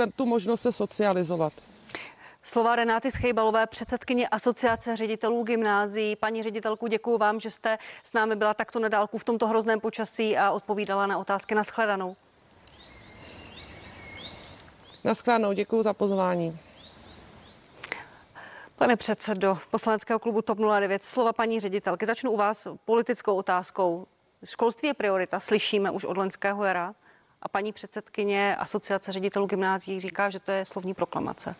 [0.00, 1.52] uh, tu možnost se socializovat.
[2.48, 6.16] Slova Renáty Schejbalové, předsedkyně Asociace ředitelů gymnázií.
[6.16, 9.80] Paní ředitelku, děkuji vám, že jste s námi byla takto na dálku v tomto hrozném
[9.80, 12.16] počasí a odpovídala na otázky na shledanou.
[15.04, 16.58] Naschledanou, děkuji za pozvání.
[18.76, 22.06] Pane předsedo poslaneckého klubu TOP 09, slova paní ředitelky.
[22.06, 24.06] Začnu u vás politickou otázkou.
[24.44, 26.94] Školství je priorita, slyšíme už od loňského jara.
[27.42, 31.54] A paní předsedkyně Asociace ředitelů gymnázií říká, že to je slovní proklamace.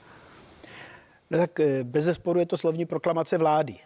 [1.31, 3.79] No tak eh, bez zesporu je to slovní proklamace vlády.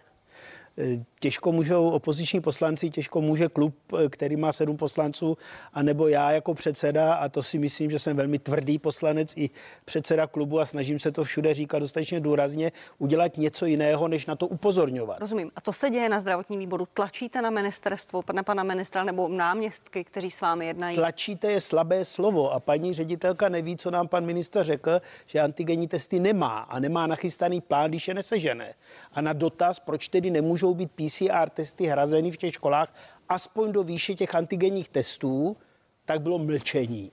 [1.20, 3.74] Těžko můžou opoziční poslanci, těžko může klub,
[4.08, 5.38] který má sedm poslanců,
[5.72, 9.50] anebo já jako předseda, a to si myslím, že jsem velmi tvrdý poslanec i
[9.85, 14.37] předseda klubu a snažím se to všude říkat dostatečně důrazně, udělat něco jiného, než na
[14.37, 15.20] to upozorňovat.
[15.20, 15.50] Rozumím.
[15.56, 16.88] A to se děje na zdravotním výboru.
[16.94, 20.96] Tlačíte na ministerstvo, na pana ministra nebo náměstky, kteří s vámi jednají?
[20.96, 25.88] Tlačíte je slabé slovo a paní ředitelka neví, co nám pan minister řekl, že antigenní
[25.88, 28.74] testy nemá a nemá nachystaný plán, když je nesežené.
[29.12, 30.30] A na dotaz, proč tedy
[30.62, 32.94] nemůžou být PCR testy hrazeny v těch školách
[33.29, 35.57] aspoň do výše těch antigenních testů,
[36.05, 37.11] tak bylo mlčení.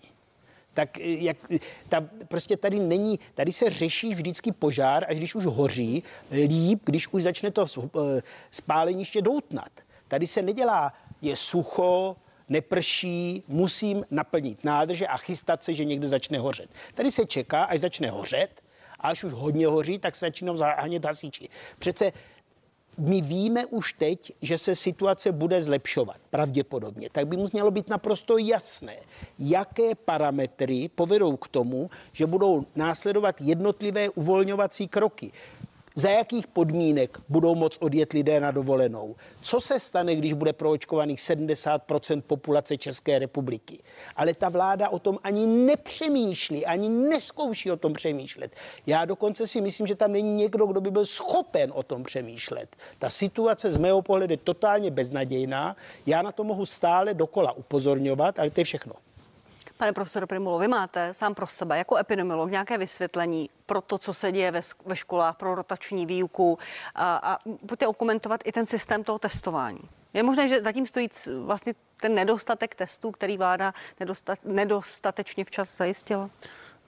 [0.74, 1.38] Tak eh, jak,
[1.90, 7.08] ta, prostě tady není, tady se řeší vždycky požár, až když už hoří, líp, když
[7.08, 9.72] už začne to eh, spáleniště doutnat.
[10.08, 12.16] Tady se nedělá, je sucho,
[12.50, 16.70] neprší, musím naplnit nádrže a chystat se, že někde začne hořet.
[16.94, 18.62] Tady se čeká, až začne hořet,
[19.00, 21.50] a až už hodně hoří, tak se začínou zahánět hasiči.
[21.80, 22.12] Přece
[23.00, 27.10] my víme už teď, že se situace bude zlepšovat, pravděpodobně.
[27.12, 28.96] Tak by mu mělo být naprosto jasné,
[29.40, 35.32] jaké parametry povedou k tomu, že budou následovat jednotlivé uvolňovací kroky
[36.00, 39.16] za jakých podmínek budou moc odjet lidé na dovolenou.
[39.42, 43.80] Co se stane, když bude proočkovaných 70% populace České republiky?
[44.16, 48.52] Ale ta vláda o tom ani nepřemýšlí, ani neskouší o tom přemýšlet.
[48.88, 52.76] Já dokonce si myslím, že tam není někdo, kdo by byl schopen o tom přemýšlet.
[53.00, 55.76] Ta situace z mého pohledu je totálně beznadějná.
[56.06, 58.94] Já na to mohu stále dokola upozorňovat, ale to je všechno.
[59.80, 64.14] Pane profesor Primulo, vy máte sám pro sebe jako epidemiolog nějaké vysvětlení pro to, co
[64.14, 66.58] se děje ve, ve školách, pro rotační výuku
[66.96, 67.38] a, a
[67.68, 69.80] pojďte okomentovat i ten systém toho testování.
[70.14, 71.10] Je možné, že zatím stojí
[71.44, 76.30] vlastně ten nedostatek testů, který vláda nedostat, nedostatečně včas zajistila?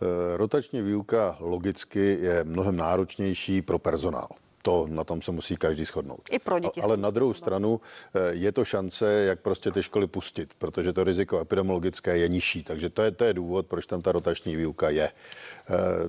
[0.01, 4.27] Eh, rotační výuka logicky je mnohem náročnější pro personál.
[4.61, 6.21] To na tom se musí každý shodnout.
[6.31, 6.81] I pro děti.
[6.81, 7.81] Ale na druhou stranu
[8.29, 12.63] je to šance, jak prostě ty školy pustit, protože to riziko epidemiologické je nižší.
[12.63, 15.11] Takže to je, to je důvod, proč tam ta rotační výuka je.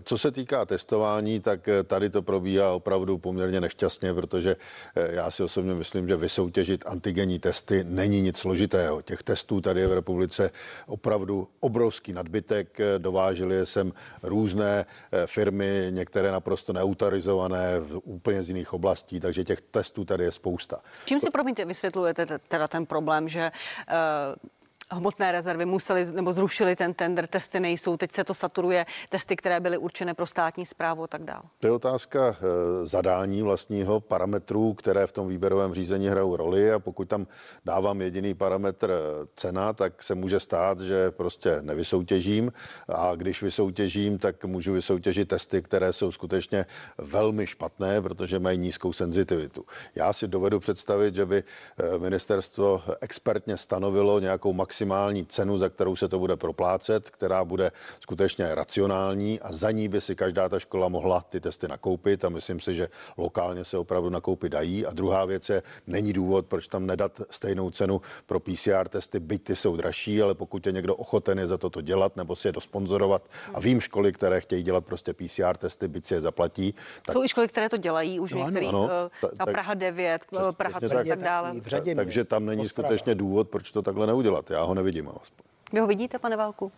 [0.04, 4.56] Co se týká testování, tak tady to probíhá opravdu poměrně nešťastně, protože
[4.94, 9.02] já si osobně myslím, že vysoutěžit antigenní testy není nic složitého.
[9.02, 10.50] Těch testů tady je v republice
[10.86, 12.78] opravdu obrovský nadbytek.
[12.98, 14.86] Dovážely jsem různé
[15.26, 20.78] firmy, některé naprosto neautorizované, úplně z jiných oblastí, takže těch testů tady je spousta.
[21.04, 23.52] Čím si, promiňte, vysvětlujete teda ten problém, že
[23.88, 24.52] uh
[24.94, 29.60] hmotné rezervy museli nebo zrušili ten tender, testy nejsou, teď se to saturuje, testy, které
[29.60, 31.42] byly určené pro státní zprávu a tak dále.
[31.58, 36.78] To je otázka eh, zadání vlastního parametrů, které v tom výběrovém řízení hrajou roli a
[36.78, 37.26] pokud tam
[37.64, 42.52] dávám jediný parametr eh, cena, tak se může stát, že prostě nevysoutěžím
[42.88, 46.66] a když vysoutěžím, tak můžu vysoutěžit testy, které jsou skutečně
[46.98, 49.64] velmi špatné, protože mají nízkou senzitivitu.
[49.94, 55.68] Já si dovedu představit, že by eh, ministerstvo expertně stanovilo nějakou maximální maximální cenu, za
[55.68, 60.48] kterou se to bude proplácet, která bude skutečně racionální a za ní by si každá
[60.48, 64.86] ta škola mohla ty testy nakoupit a myslím si, že lokálně se opravdu nakoupit dají.
[64.86, 69.42] A druhá věc je, není důvod, proč tam nedat stejnou cenu pro PCR testy, byť
[69.44, 72.52] ty jsou dražší, ale pokud je někdo ochoten je za toto dělat nebo si je
[72.52, 73.22] dosponzorovat
[73.54, 76.74] a vím školy, které chtějí dělat prostě PCR testy, byť si je zaplatí.
[77.06, 77.12] Tak...
[77.12, 80.42] Jsou i školy, které to dělají už no, některých, ano, uh, ta, Praha 9, přes,
[80.56, 81.52] Praha 3 tak, tak dále.
[81.60, 84.50] V řadě takže tam není skutečně důvod, proč to takhle neudělat.
[84.50, 85.44] Já ho nevidím alespoň.
[85.72, 86.72] Vy ho vidíte, pane Válku?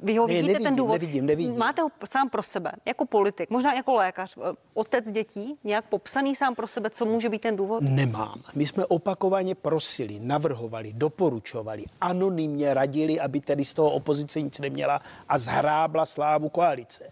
[0.00, 0.92] Vy ho ne, vidíte nevidím, ten důvod?
[0.92, 1.58] Nevidím, nevidím.
[1.58, 6.36] Máte ho sám pro sebe, jako politik, možná jako lékař, eh, otec dětí, nějak popsaný
[6.36, 7.82] sám pro sebe, co může být ten důvod?
[7.82, 8.42] Nemám.
[8.54, 15.00] My jsme opakovaně prosili, navrhovali, doporučovali, anonymně radili, aby tedy z toho opozice nic neměla
[15.28, 17.04] a zhrábla slávu koalice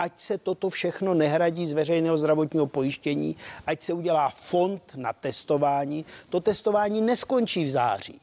[0.00, 3.36] ať se toto všechno nehradí z veřejného zdravotního pojištění,
[3.66, 6.04] ať se udělá fond na testování.
[6.28, 8.20] To testování neskončí v září.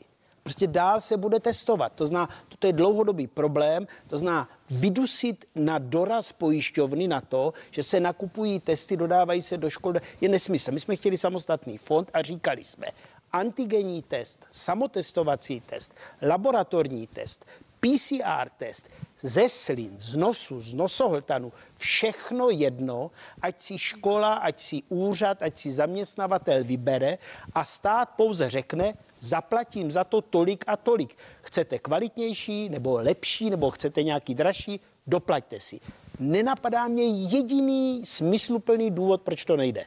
[0.48, 1.94] Prostě dál se bude testovat.
[1.96, 2.30] To zná,
[2.60, 8.60] to je dlouhodobý problém, to zná vydusit na doraz pojišťovny na to, že se nakupují
[8.60, 10.72] testy, dodávají se do škol, je nesmysl.
[10.72, 12.88] My jsme chtěli samostatný fond a říkali jsme,
[13.32, 17.46] antigenní test, samotestovací test, laboratorní test,
[17.80, 18.88] PCR test,
[19.22, 25.60] ze slin, z nosu, z nosohltanu, všechno jedno, ať si škola, ať si úřad, ať
[25.60, 27.18] si zaměstnavatel vybere
[27.54, 31.18] a stát pouze řekne, zaplatím za to tolik a tolik.
[31.42, 35.80] Chcete kvalitnější nebo lepší, nebo chcete nějaký dražší, doplaťte si.
[36.20, 39.86] Nenapadá mě jediný smysluplný důvod, proč to nejde.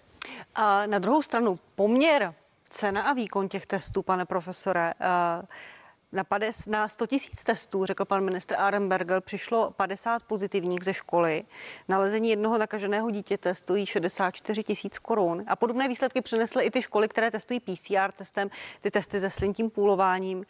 [0.55, 2.35] A na druhou stranu poměr
[2.71, 4.95] cena a výkon těch testů, pane profesore,
[5.41, 5.47] uh
[6.13, 11.45] na, pades, na 100 tisíc testů, řekl pan ministr Arenberger, přišlo 50 pozitivních ze školy.
[11.89, 15.45] Nalezení jednoho nakaženého dítěte stojí 64 tisíc korun.
[15.47, 19.71] A podobné výsledky přinesly i ty školy, které testují PCR testem, ty testy se slintím
[19.71, 20.45] půlováním.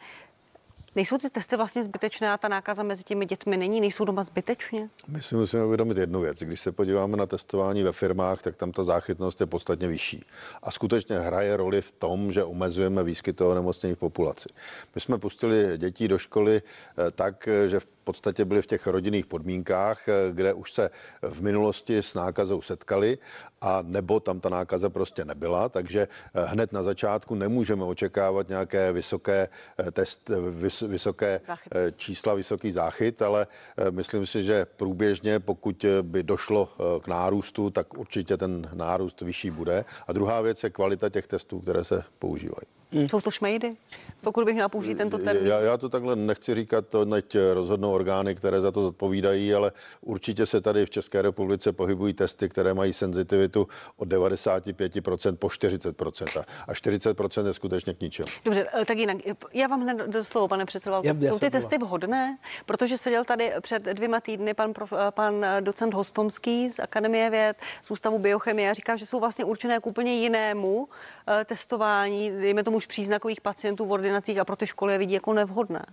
[0.95, 3.81] Nejsou ty testy vlastně zbytečné a ta nákaza mezi těmi dětmi není?
[3.81, 4.89] Nejsou doma zbytečně?
[5.07, 6.39] My si musíme uvědomit jednu věc.
[6.39, 10.25] Když se podíváme na testování ve firmách, tak tam ta záchytnost je podstatně vyšší.
[10.63, 14.49] A skutečně hraje roli v tom, že omezujeme výskyt toho nemocnění v populaci.
[14.95, 19.25] My jsme pustili děti do školy eh, tak, že v podstatě byli v těch rodinných
[19.25, 20.89] podmínkách, eh, kde už se
[21.21, 23.17] v minulosti s nákazou setkali
[23.61, 28.91] a nebo tam ta nákaza prostě nebyla, takže eh, hned na začátku nemůžeme očekávat nějaké
[28.91, 29.49] vysoké
[29.91, 31.71] test, vys, vysoké záchyt.
[31.95, 33.47] čísla, vysoký záchyt, ale
[33.89, 36.69] myslím si, že průběžně, pokud by došlo
[37.03, 39.85] k nárůstu, tak určitě ten nárůst vyšší bude.
[40.07, 42.80] A druhá věc je kvalita těch testů, které se používají.
[42.93, 43.09] Hmm.
[43.09, 43.73] Jsou to šmejdy,
[44.21, 45.47] pokud bych měla použít tento termín?
[45.47, 49.71] Já, já to takhle nechci říkat, to nechť rozhodnou orgány, které za to zodpovídají, ale
[50.01, 56.43] určitě se tady v České republice pohybují testy, které mají senzitivitu od 95% po 40%.
[56.67, 58.29] A 40% je skutečně k ničemu.
[58.45, 59.17] Dobře, eh, tak jinak,
[59.53, 61.01] já vám hned do slovo, pane předsedo.
[61.27, 62.37] Jsou ty testy vhodné?
[62.65, 67.57] Protože seděl tady před dvěma týdny pan, prof, eh, pan docent Hostomský z Akademie věd,
[67.83, 70.89] z Ústavu biochemie a říká, že jsou vlastně určené k úplně jinému
[71.27, 75.13] eh, testování, dejme tomu už příznakových pacientů v ordinacích a pro ty školy je vidí
[75.13, 75.85] jako nevhodné.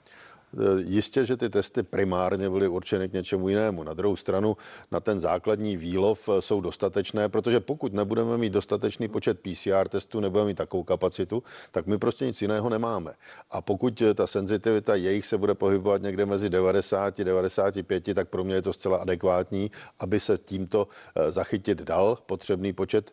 [0.54, 3.82] Eh, jistě, že ty testy primárně byly určeny k něčemu jinému.
[3.82, 4.56] Na druhou stranu
[4.90, 10.20] na ten základní výlov eh, jsou dostatečné, protože pokud nebudeme mít dostatečný počet PCR testů,
[10.20, 13.12] nebudeme mít takovou kapacitu, tak my prostě nic jiného nemáme.
[13.50, 18.28] A pokud eh, ta senzitivita jejich se bude pohybovat někde mezi 90 a 95, tak
[18.28, 20.88] pro mě je to zcela adekvátní, aby se tímto
[21.28, 23.10] zachytit dal potřebný počet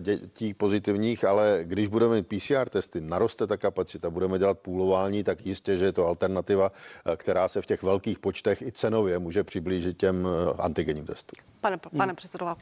[0.00, 5.46] dětí pozitivních, ale když budeme mít PCR testy, naroste ta kapacita, budeme dělat půlování, tak
[5.46, 6.65] jistě, že je to alternativa
[7.06, 11.46] Eh, která se v těch velkých počtech i cenově může přiblížit těm eh, antigenním testům.
[11.60, 12.16] Pane, pane hmm.
[12.16, 12.56] předsedo.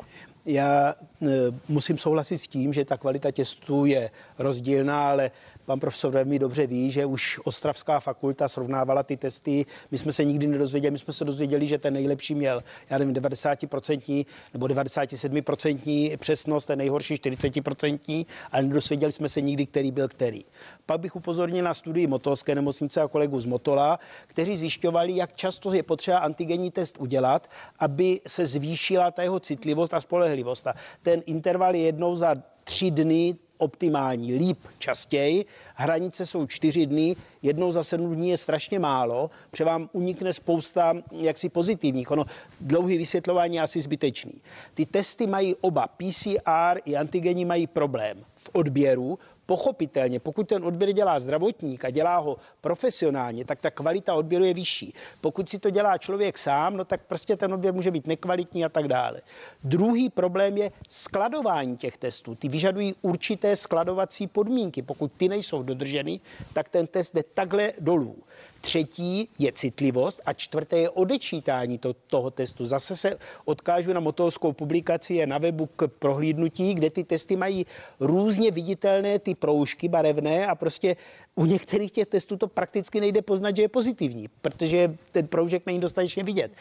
[0.46, 1.26] Já e,
[1.68, 5.30] musím souhlasit s tím, že ta kvalita testů je rozdílná, ale
[5.66, 9.66] Pan profesor velmi dobře ví, že už Ostravská fakulta srovnávala ty testy.
[9.90, 13.14] My jsme se nikdy nedozvěděli, my jsme se dozvěděli, že ten nejlepší měl, já nevím,
[13.14, 20.44] 90% nebo 97% přesnost, ten nejhorší 40%, ale nedozvěděli jsme se nikdy, který byl který.
[20.86, 25.72] Pak bych upozornil na studii Motolské nemocnice a kolegu z Motola, kteří zjišťovali, jak často
[25.72, 30.66] je potřeba antigenní test udělat, aby se zvýšila ta jeho citlivost a spolehlivost.
[30.66, 32.34] A ten interval je jednou za
[32.64, 35.44] tři dny optimální, líp častěji.
[35.74, 40.94] Hranice jsou čtyři dny, jednou za sedm dní je strašně málo, protože vám unikne spousta
[41.12, 42.10] jaksi pozitivních.
[42.10, 42.24] Ono
[42.60, 44.32] dlouhý vysvětlování je asi zbytečný.
[44.74, 50.92] Ty testy mají oba, PCR i antigeni mají problém v odběru, Pochopitelně, pokud ten odběr
[50.92, 54.94] dělá zdravotník a dělá ho profesionálně, tak ta kvalita odběru je vyšší.
[55.20, 58.68] Pokud si to dělá člověk sám, no tak prostě ten odběr může být nekvalitní a
[58.68, 59.20] tak dále.
[59.64, 62.34] Druhý problém je skladování těch testů.
[62.34, 64.82] Ty vyžadují určité skladovací podmínky.
[64.82, 66.20] Pokud ty nejsou dodrženy,
[66.52, 68.16] tak ten test jde takhle dolů.
[68.64, 72.64] Třetí je citlivost a čtvrté je odečítání to, toho testu.
[72.64, 77.66] Zase se odkážu na motorskou publikaci, je na webu k prohlídnutí, kde ty testy mají
[78.00, 80.96] různě viditelné ty proužky barevné a prostě
[81.34, 85.80] u některých těch testů to prakticky nejde poznat, že je pozitivní, protože ten proužek není
[85.80, 86.52] dostatečně vidět.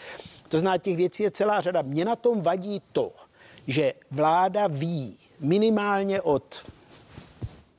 [0.47, 1.81] To znamená, těch věcí je celá řada.
[1.81, 3.11] Mě na tom vadí to,
[3.67, 6.65] že vláda ví minimálně od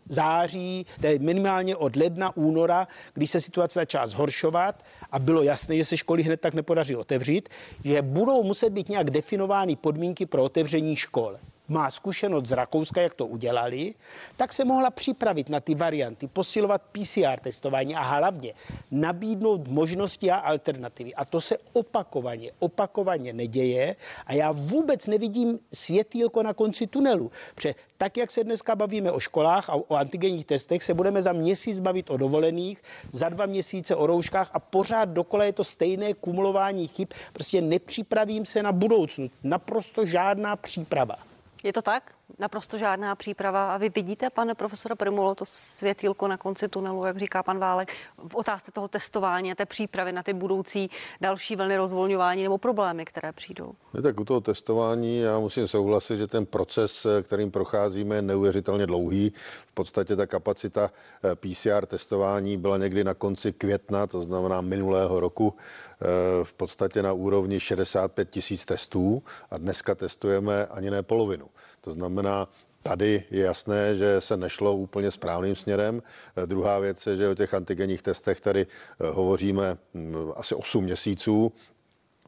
[0.09, 5.85] září, tedy minimálně od ledna, února, když se situace začala zhoršovat a bylo jasné, že
[5.85, 7.49] se školy hned tak nepodaří otevřít,
[7.85, 11.37] že budou muset být nějak definovány podmínky pro otevření škol
[11.69, 13.95] má zkušenost z Rakouska, jak to udělali,
[14.37, 18.55] tak se mohla připravit na ty varianty, posilovat PCR testování a hlavně
[18.91, 21.15] nabídnout možnosti a alternativy.
[21.15, 23.97] A to se opakovaně, opakovaně neděje
[24.27, 27.31] a já vůbec nevidím světýlko na konci tunelu.
[27.55, 31.33] Protože tak, jak se dneska bavíme o školách a o antigenních testech, se budeme za
[31.33, 36.15] měsíc bavit o dovolených, za dva měsíce o rouškách a pořád dokola je to stejné
[36.15, 37.09] kumulování chyb.
[37.33, 39.31] Prostě nepřipravím se na budoucnu.
[39.43, 41.34] Naprosto žádná příprava.
[41.65, 42.14] Je to tak?
[42.39, 43.75] Naprosto žádná příprava.
[43.75, 47.93] A vy vidíte, pane profesore Primulo, to světýlko na konci tunelu, jak říká pan Válek,
[48.29, 53.05] v otázce toho testování a té přípravy na ty budoucí další vlny rozvolňování nebo problémy,
[53.05, 53.73] které přijdou?
[53.95, 58.87] Ne, tak u toho testování já musím souhlasit, že ten proces, kterým procházíme, je neuvěřitelně
[58.87, 59.33] dlouhý.
[59.67, 60.91] V podstatě ta kapacita
[61.25, 66.07] eh, PCR testování byla někdy na konci května, to znamená minulého roku, eh,
[66.45, 71.47] v podstatě na úrovni 65 tisíc testů a dneska testujeme ani ne polovinu.
[71.85, 72.49] To znamená,
[72.87, 76.03] Tady je jasné, že se nešlo úplně správným směrem.
[76.37, 80.85] Eh, druhá věc je, že o těch antigenních testech tady eh, hovoříme hm, asi 8
[80.85, 81.53] měsíců.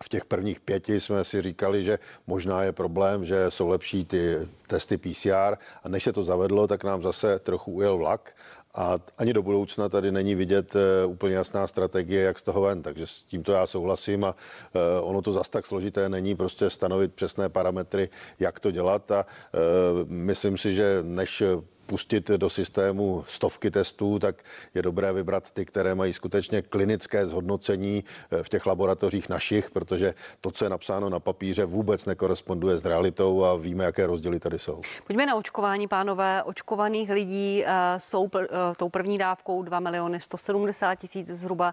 [0.03, 4.49] V těch prvních pěti jsme si říkali, že možná je problém, že jsou lepší ty
[4.67, 8.37] testy PCR a než se to zavedlo, tak nám zase trochu ujel vlak
[8.77, 12.83] a ani do budoucna tady není vidět eh, úplně jasná strategie, jak z toho ven.
[12.83, 14.37] Takže s tímto já souhlasím a
[14.75, 18.09] eh, ono to zas tak složité není prostě stanovit přesné parametry,
[18.41, 19.59] jak to dělat a eh,
[20.05, 21.43] myslím si, že než
[21.87, 24.43] pustit do systému stovky testů, tak
[24.75, 30.15] je dobré vybrat ty, které mají skutečně klinické zhodnocení eh, v těch laboratořích našich, protože
[30.41, 34.59] to, co je napsáno na papíře, vůbec nekoresponduje s realitou a víme, jaké rozdíly tady
[34.59, 34.83] jsou.
[35.07, 36.43] Pojďme na očkování, pánové.
[36.43, 41.73] Očkovaných lidí eh, jsou eh, tou první dávkou 2 miliony 170 tisíc zhruba.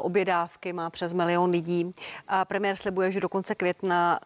[0.00, 1.92] Obě dávky má přes milion lidí.
[2.48, 4.20] Premiér slibuje, že do konce května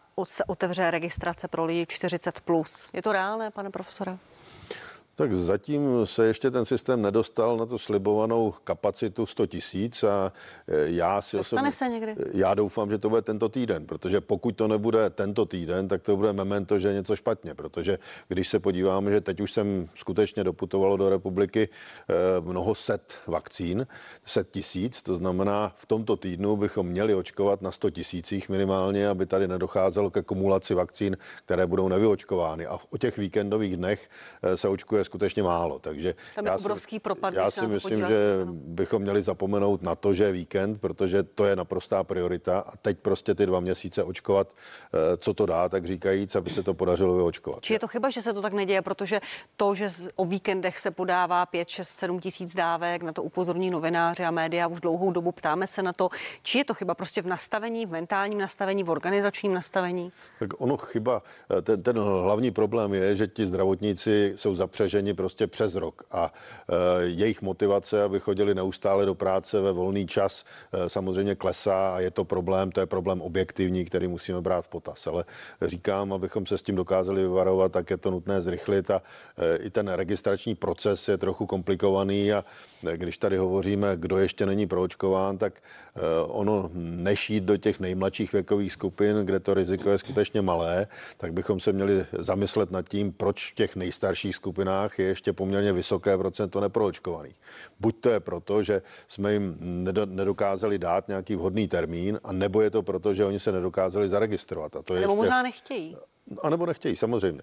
[0.47, 2.31] otevře registrace pro lidi 40+.
[2.45, 2.89] Plus.
[2.93, 4.17] Je to reálné, pane profesore?
[5.15, 10.33] Tak zatím se ještě ten systém nedostal na tu slibovanou kapacitu 100 tisíc a
[10.67, 12.15] e, já si osobně, se někdy?
[12.33, 16.17] Já doufám, že to bude tento týden, protože pokud to nebude tento týden, tak to
[16.17, 20.43] bude memento, že je něco špatně, protože když se podíváme, že teď už jsem skutečně
[20.43, 23.87] doputovalo do republiky e, mnoho set vakcín,
[24.25, 29.25] set tisíc, to znamená v tomto týdnu bychom měli očkovat na 100 tisících minimálně, aby
[29.25, 32.65] tady nedocházelo ke kumulaci vakcín, které budou nevyočkovány.
[32.65, 34.09] A o těch víkendových dnech
[34.43, 35.79] e, se očkuje je skutečně málo.
[35.79, 37.33] Takže Tam je já obrovský si, propad.
[37.33, 41.55] Já si myslím, že bychom měli zapomenout na to, že je víkend, protože to je
[41.55, 46.35] naprostá priorita a teď prostě ty dva měsíce očkovat, eh, co to dá, tak říkajíc,
[46.35, 47.63] aby se to podařilo vyočkovat.
[47.63, 49.21] Či je to chyba, že se to tak neděje, protože
[49.57, 54.23] to, že o víkendech se podává 5, 6, 7 tisíc dávek, na to upozorní novináři
[54.23, 56.09] a média už dlouhou dobu, ptáme se na to,
[56.43, 60.11] či je to chyba prostě v nastavení, v mentálním nastavení, v organizačním nastavení?
[60.39, 61.23] Tak ono chyba,
[61.57, 66.03] eh, ten, ten hlavní problém je, že ti zdravotníci jsou zapřeženi zasaženi prostě přes rok
[66.11, 66.33] a
[67.01, 70.45] jejich motivace, aby chodili neustále do práce ve volný čas,
[70.87, 75.07] samozřejmě klesá a je to problém, to je problém objektivní, který musíme brát v potaz.
[75.07, 75.25] Ale
[75.61, 79.01] říkám, abychom se s tím dokázali vyvarovat, tak je to nutné zrychlit a
[79.59, 82.45] i ten registrační proces je trochu komplikovaný a
[82.95, 85.53] když tady hovoříme, kdo ještě není proočkován, tak
[86.27, 90.87] ono nešít do těch nejmladších věkových skupin, kde to riziko je skutečně malé,
[91.17, 95.73] tak bychom se měli zamyslet nad tím, proč v těch nejstarších skupinách je ještě poměrně
[95.73, 97.35] vysoké procento neproočkovaných.
[97.79, 99.57] Buď to je proto, že jsme jim
[100.05, 104.75] nedokázali dát nějaký vhodný termín, a nebo je to proto, že oni se nedokázali zaregistrovat.
[104.75, 105.17] A to je nebo ještě...
[105.17, 105.97] možná nechtějí.
[106.41, 107.41] A nebo nechtějí, samozřejmě.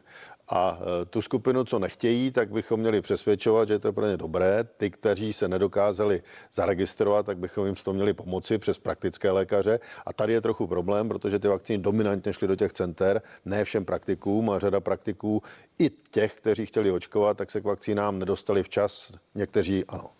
[0.49, 4.16] A e, tu skupinu, co nechtějí, tak bychom měli přesvědčovat, že je to pro ně
[4.16, 4.64] dobré.
[4.64, 6.22] Ty, kteří se nedokázali
[6.53, 9.81] zaregistrovat, tak bychom jim s tom měli pomoci přes praktické lékaře.
[10.07, 13.85] A tady je trochu problém, protože ty vakcíny dominantně šly do těch center, ne všem
[13.85, 15.43] praktikům a řada praktiků
[15.78, 19.12] i těch, kteří chtěli očkovat, tak se k vakcínám nedostali včas.
[19.35, 20.19] Někteří ano.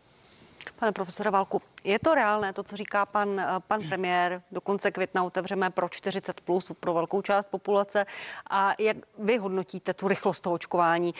[0.77, 5.25] Pane profesore Válku, je to reálné, to, co říká pan, pan premiér, do konce května
[5.25, 8.07] otevřeme pro 40 plus pro velkou část populace
[8.51, 11.15] a jak vy hodnotíte tu rychlost toho očkování?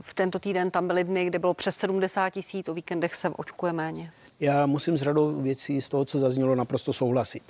[0.00, 3.72] V tento týden tam byly dny, kde bylo přes 70 tisíc, o víkendech se očkuje
[3.72, 4.12] méně.
[4.40, 7.42] Já musím s řadou věcí z toho, co zaznělo, naprosto souhlasit.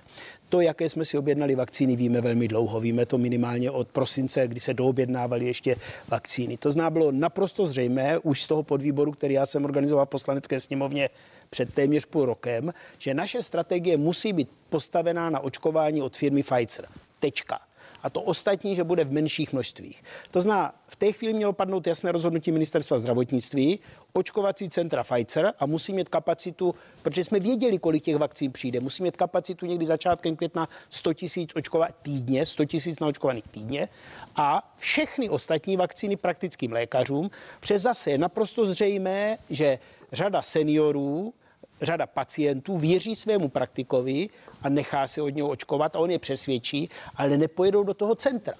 [0.48, 2.80] To, jaké jsme si objednali vakcíny, víme velmi dlouho.
[2.80, 5.76] Víme to minimálně od prosince, kdy se doobjednávaly ještě
[6.08, 6.56] vakcíny.
[6.56, 10.60] To zná bylo naprosto zřejmé už z toho podvýboru, který já jsem organizoval v poslanecké
[10.60, 11.10] sněmovně
[11.50, 16.88] před téměř půl rokem, že naše strategie musí být postavená na očkování od firmy Pfizer.
[17.20, 17.67] Tečka
[18.02, 20.02] a to ostatní, že bude v menších množstvích.
[20.30, 23.78] To zná, v té chvíli mělo padnout jasné rozhodnutí ministerstva zdravotnictví,
[24.12, 29.02] očkovací centra Pfizer a musí mít kapacitu, protože jsme věděli, kolik těch vakcín přijde, musí
[29.02, 33.88] mít kapacitu někdy začátkem května 100 tisíc očkovat týdně, 100 tisíc naočkovaných týdně
[34.36, 37.30] a všechny ostatní vakcíny praktickým lékařům,
[37.60, 39.78] protože zase je naprosto zřejmé, že
[40.12, 41.34] řada seniorů,
[41.82, 44.28] řada pacientů věří svému praktikovi
[44.62, 48.54] a nechá se od něho očkovat a on je přesvědčí, ale nepojedou do toho centra.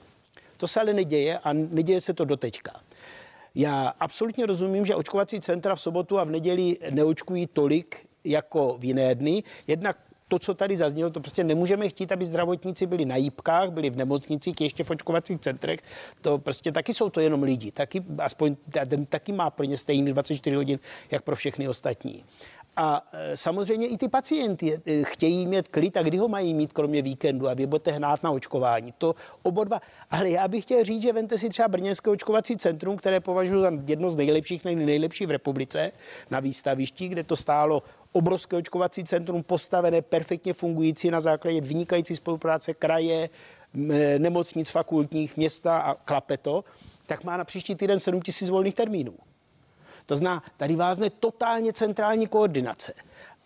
[0.56, 2.80] To se ale neděje a neděje se to doteďka.
[3.54, 8.84] Já absolutně rozumím, že očkovací centra v sobotu a v neděli neočkují tolik jako v
[8.84, 9.42] jiné dny.
[9.66, 9.98] Jednak
[10.28, 13.96] to, co tady zaznělo, to prostě nemůžeme chtít, aby zdravotníci byli na jípkách, byli v
[13.96, 15.80] nemocnicích, ještě v očkovacích centrech.
[16.20, 17.72] To prostě taky jsou to jenom lidi.
[17.72, 18.56] Taky, aspoň
[19.08, 20.78] taky má pro ně stejný 24 hodin,
[21.10, 22.24] jak pro všechny ostatní.
[22.80, 26.72] A e, samozřejmě i ty pacienti e, chtějí mít klid a kdy ho mají mít,
[26.72, 28.94] kromě víkendu a vy budete hnát na očkování.
[28.98, 29.80] To oba dva.
[30.10, 33.70] Ale já bych chtěl říct, že vente si třeba Brněnské očkovací centrum, které považuji za
[33.86, 35.92] jedno z nejlepších, nejlepší v republice
[36.30, 42.74] na výstavišti, kde to stálo obrovské očkovací centrum postavené, perfektně fungující na základě vynikající spolupráce
[42.74, 43.30] kraje,
[44.18, 46.64] nemocnic fakultních, města a klapeto,
[47.06, 49.14] tak má na příští týden 7 000 volných termínů.
[50.08, 52.92] To zná, tady vázne totálně centrální koordinace.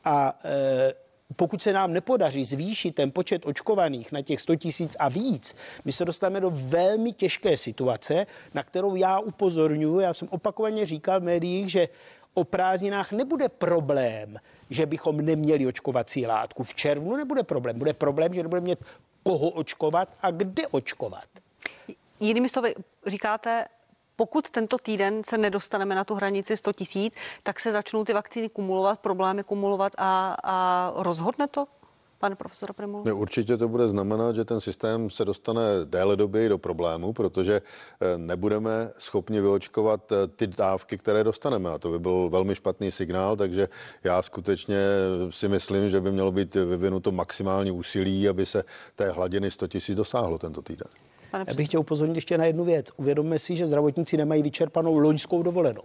[0.05, 0.95] A e,
[1.37, 5.93] pokud se nám nepodaří zvýšit ten počet očkovaných na těch 100 tisíc a víc, my
[5.93, 10.01] se dostaneme do velmi těžké situace, na kterou já upozorňuji.
[10.01, 11.89] Já jsem opakovaně říkal v médiích, že
[12.35, 14.39] o prázdninách nebude problém,
[14.71, 16.63] že bychom neměli očkovací látku.
[16.63, 17.79] V červnu nebude problém.
[17.79, 18.85] Bude problém, že nebudeme mít
[19.23, 21.25] koho očkovat a kde očkovat.
[22.21, 22.75] Jinými slovy,
[23.07, 23.65] říkáte,
[24.17, 28.49] pokud tento týden se nedostaneme na tu hranici 100 tisíc, tak se začnou ty vakcíny
[28.49, 31.67] kumulovat, problémy kumulovat a, a rozhodne to?
[32.23, 33.03] pane profesor Primul?
[33.05, 37.63] Ne, určitě to bude znamenat, že ten systém se dostane déle doby do problému, protože
[37.63, 41.71] eh, nebudeme schopni vyočkovat eh, ty dávky, které dostaneme.
[41.71, 43.69] A to by byl velmi špatný signál, takže
[44.05, 44.79] já skutečně
[45.31, 48.65] si myslím, že by mělo být vyvinuto maximální úsilí, aby se
[48.97, 50.89] té hladiny 100 000 dosáhlo tento týden.
[51.33, 52.87] Pane Já bych chtěl upozornit ještě na jednu věc.
[52.97, 55.83] Uvědomme si, že zdravotníci nemají vyčerpanou loňskou dovolenou.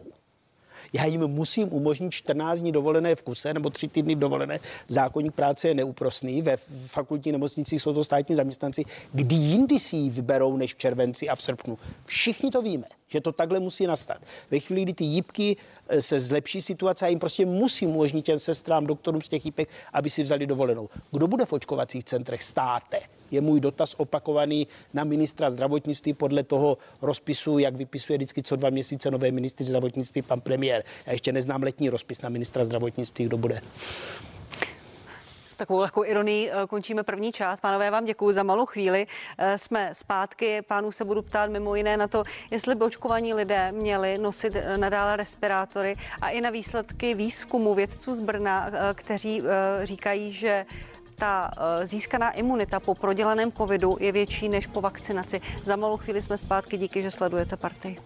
[0.93, 4.59] Já jim musím umožnit 14 dní dovolené v kuse nebo 3 týdny dovolené.
[4.87, 6.41] Zákonník práce je neúprosný.
[6.41, 8.85] Ve fakultní nemocnici jsou to státní zaměstnanci.
[9.13, 11.77] Kdy jindy si ji vyberou než v červenci a v srpnu?
[12.05, 14.17] Všichni to víme že to takhle musí nastat.
[14.51, 18.39] Ve chvíli, kdy ty jípky eh, se zlepší situace a jim prostě musí umožnit těm
[18.39, 20.89] sestrám, doktorům z těch jípek, aby si vzali dovolenou.
[21.11, 22.43] Kdo bude v očkovacích centrech?
[22.43, 22.99] Státe.
[23.31, 28.69] Je můj dotaz opakovaný na ministra zdravotnictví podle toho rozpisu, jak vypisuje vždycky co dva
[28.69, 30.83] měsíce nové ministry zdravotnictví pan premiér.
[31.05, 33.61] Já ještě neznám letní rozpis na ministra zdravotnictví, kdo bude
[35.57, 37.59] takovou lehkou ironii eh, končíme první část.
[37.59, 39.07] Pánové, vám děkuji za malou chvíli.
[39.37, 40.61] Eh, jsme zpátky.
[40.61, 44.77] Pánů se budu ptát mimo jiné na to, jestli by očkovaní lidé měli nosit eh,
[44.77, 49.41] nadále respirátory a i na výsledky výzkumu vědců z Brna, kteří
[49.83, 50.65] říkají, že
[51.19, 55.41] ta eh, získaná imunita po proděleném covidu je větší než po vakcinaci.
[55.63, 57.97] Za malou chvíli jsme zpátky, díky, že sledujete partii.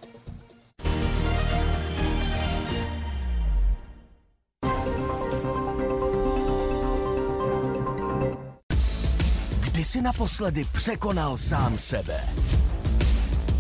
[9.60, 12.20] Kdy jsi naposledy překonal sám sebe?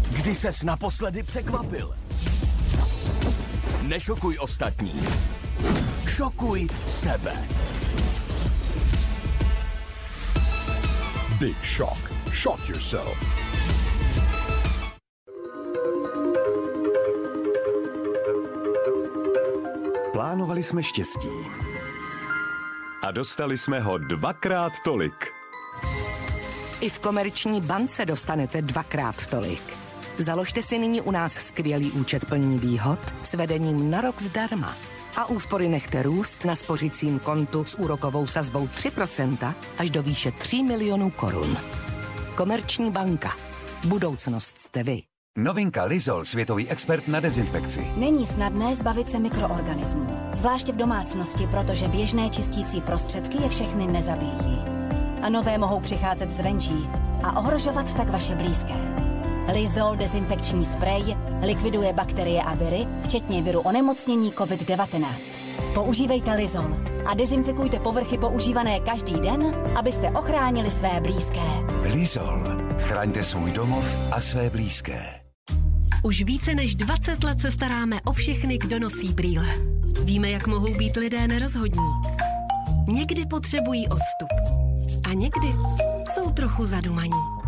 [0.09, 1.95] Kdy ses naposledy překvapil?
[3.81, 4.93] Nešokuj ostatní.
[6.07, 7.47] Šokuj sebe.
[11.41, 12.11] Big shock.
[12.33, 13.17] Shock yourself.
[20.11, 21.27] Plánovali jsme štěstí.
[23.03, 25.33] A dostali jsme ho dvakrát tolik.
[26.81, 29.73] I v Komerční bance dostanete dvakrát tolik.
[30.17, 34.75] Založte si nyní u nás skvělý účet plní výhod s vedením na rok zdarma.
[35.15, 40.63] A úspory nechte růst na spořicím kontu s úrokovou sazbou 3% až do výše 3
[40.63, 41.57] milionů korun.
[42.35, 43.31] Komerční banka.
[43.83, 45.01] Budoucnost jste vy.
[45.37, 47.91] Novinka Lizol, světový expert na dezinfekci.
[47.95, 54.63] Není snadné zbavit se mikroorganismů, zvláště v domácnosti, protože běžné čistící prostředky je všechny nezabíjí.
[55.21, 56.89] A nové mohou přicházet zvenčí
[57.23, 59.00] a ohrožovat tak vaše blízké.
[59.47, 65.05] Lizol dezinfekční sprej likviduje bakterie a viry, včetně viru onemocnění COVID-19.
[65.73, 71.41] Používejte Lizol a dezinfikujte povrchy používané každý den, abyste ochránili své blízké.
[71.81, 72.41] Lizol.
[72.77, 74.99] Chraňte svůj domov a své blízké.
[76.03, 79.47] Už více než 20 let se staráme o všechny, kdo nosí brýle.
[80.03, 81.87] Víme, jak mohou být lidé nerozhodní.
[82.89, 84.29] Někdy potřebují odstup.
[85.09, 85.47] A někdy
[86.05, 87.40] jsou trochu zadumaní.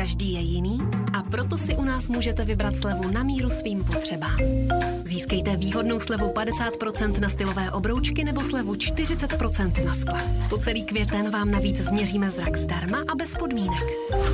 [0.00, 0.80] Každý je jiný
[1.18, 4.38] a proto si u nás můžete vybrat slevu na míru svým potřebám.
[5.04, 10.22] Získejte výhodnou slevu 50% na stylové obroučky nebo slevu 40% na skla.
[10.48, 13.82] Po celý květen vám navíc změříme zrak zdarma a bez podmínek.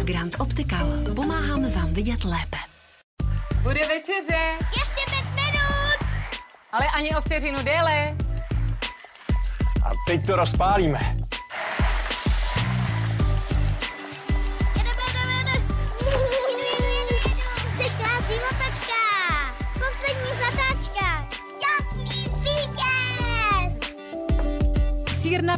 [0.05, 0.87] Grand Optical.
[1.15, 2.59] Pomáháme vám vidět lépe.
[3.63, 4.67] Bude večeře.
[4.79, 5.99] Ještě pět minut.
[6.73, 8.17] Ale ani o vteřinu déle.
[9.85, 11.26] A teď to rozpálíme.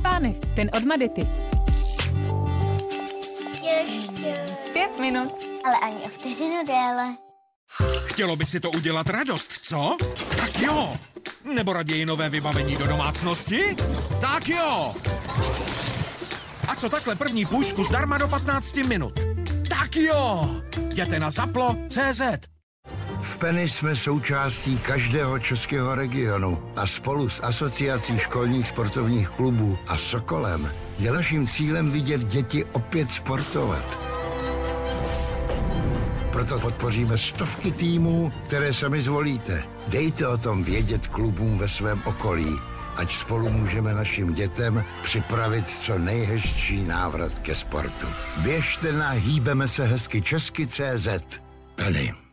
[0.00, 1.28] Pánev, ten od Madety.
[3.64, 4.44] Ještě.
[4.72, 5.34] Pět minut.
[5.64, 7.16] Ale ani o vteřinu déle.
[8.06, 9.96] Chtělo by si to udělat radost, co?
[10.36, 10.92] Tak jo!
[11.54, 13.76] Nebo raději nové vybavení do domácnosti?
[14.20, 14.94] Tak jo!
[16.68, 19.20] A co takhle první půjčku zdarma do 15 minut?
[19.68, 20.48] Tak jo!
[20.90, 22.22] Jděte na zaplo.cz
[23.28, 29.96] V Penny jsme součástí každého českého regionu a spolu s Asociací školních sportovních klubů a
[29.96, 33.98] Sokolem je naším cílem vidět děti opět sportovat.
[36.32, 39.64] Proto podpoříme stovky týmů, které sami zvolíte.
[39.88, 42.58] Dejte o tom vědět klubům ve svém okolí,
[42.96, 48.06] ať spolu můžeme našim dětem připravit co nejhezčí návrat ke sportu.
[48.36, 51.08] Běžte na hýbeme se hezky česky CZ.
[51.74, 52.27] Penny.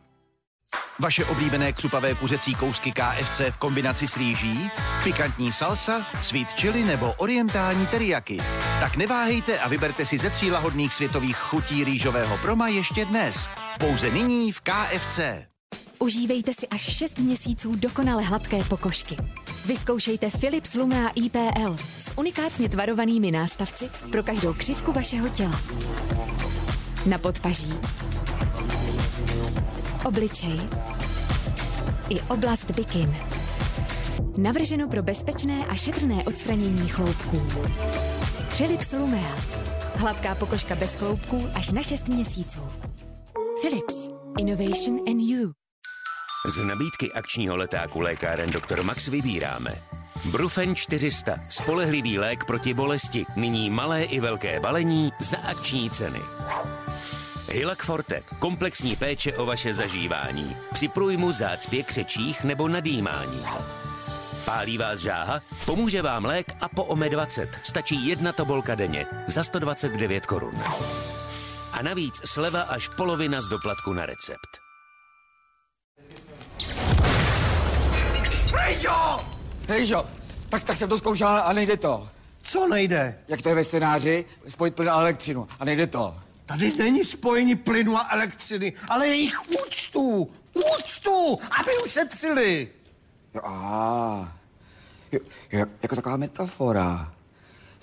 [0.98, 4.70] Vaše oblíbené křupavé kuřecí kousky KFC v kombinaci s rýží?
[5.04, 8.36] Pikantní salsa, sweet chili nebo orientální teriyaki?
[8.80, 13.48] Tak neváhejte a vyberte si ze tří lahodných světových chutí rýžového broma ještě dnes.
[13.78, 15.20] Pouze nyní v KFC.
[15.98, 19.16] Užívejte si až 6 měsíců dokonale hladké pokožky.
[19.66, 25.60] Vyzkoušejte Philips Lumea IPL s unikátně tvarovanými nástavci pro každou křivku vašeho těla.
[27.06, 27.74] Na podpaží,
[30.06, 30.54] obličej
[32.08, 33.16] i oblast bikin.
[34.38, 37.42] Navrženo pro bezpečné a šetrné odstranění chloupků.
[38.56, 39.36] Philips Lumea.
[39.96, 42.60] Hladká pokožka bez chloupků až na 6 měsíců.
[43.60, 44.08] Philips.
[44.38, 45.52] Innovation and you.
[46.46, 48.82] Z nabídky akčního letáku lékáren Dr.
[48.82, 49.74] Max vybíráme.
[50.30, 56.20] Brufen 400, spolehlivý lék proti bolesti, nyní malé i velké balení za akční ceny.
[57.48, 60.56] Hilak Forte, komplexní péče o vaše zažívání.
[60.74, 63.42] Při průjmu zácpě, křečích nebo nadýmání.
[64.44, 65.40] Pálí vás žáha?
[65.66, 67.48] Pomůže vám lék a po OME 20.
[67.64, 70.54] Stačí jedna tobolka denně za 129 korun.
[71.72, 74.50] A navíc sleva až polovina z doplatku na recept.
[78.56, 79.20] Hejjo!
[79.68, 80.04] Hejjo!
[80.48, 82.08] Tak, tak jsem to zkoušel a nejde to.
[82.42, 83.18] Co nejde?
[83.28, 86.25] Jak to je ve scénáři, spojit plyn a elektřinu a nejde to.
[86.46, 90.30] Tady není spojení plynu a elektřiny, ale jejich účtů.
[90.78, 92.68] Účtů, aby ušetřili.
[93.34, 94.32] Jo, a,
[95.12, 95.20] jo,
[95.52, 97.12] jo, jako taková metafora.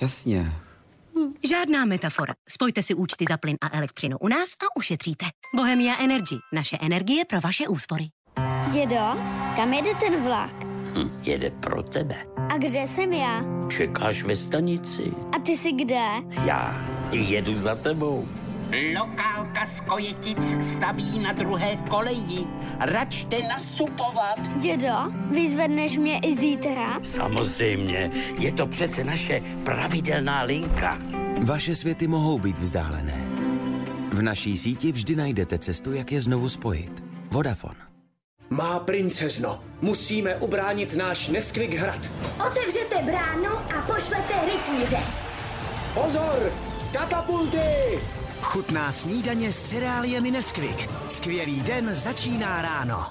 [0.01, 0.53] Jasně.
[1.49, 2.33] Žádná metafora.
[2.49, 5.25] Spojte si účty za plyn a elektřinu u nás a ušetříte.
[5.55, 6.35] Bohemia Energy.
[6.53, 8.05] Naše energie pro vaše úspory.
[8.71, 9.15] Dědo,
[9.55, 10.63] kam jede ten vlak?
[10.63, 12.25] Hm, jede pro tebe.
[12.49, 13.43] A kde jsem já?
[13.69, 15.03] Čekáš ve stanici.
[15.35, 16.05] A ty jsi kde?
[16.45, 18.27] Já Jedu za tebou.
[18.73, 22.45] Lokálka z Kojetic staví na druhé koleji.
[22.79, 24.39] Račte nastupovat.
[24.57, 24.93] Dědo,
[25.31, 26.99] vyzvedneš mě i zítra?
[27.01, 30.97] Samozřejmě, je to přece naše pravidelná linka.
[31.41, 33.27] Vaše světy mohou být vzdálené.
[34.11, 37.03] V naší síti vždy najdete cestu, jak je znovu spojit.
[37.31, 37.79] Vodafone.
[38.49, 42.09] Má princezno, musíme ubránit náš Neskvik hrad.
[42.47, 44.99] Otevřete bránu a pošlete rytíře.
[45.93, 46.51] Pozor!
[46.91, 47.99] Katapulty!
[48.43, 50.89] Chutná snídaně s cereáliemi Nesquik.
[51.09, 53.05] Skvělý den začíná ráno.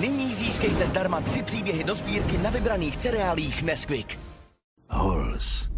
[0.00, 4.18] Nyní získejte zdarma tři příběhy do sbírky na vybraných cereálích Nesquik.
[4.90, 5.70] Hols.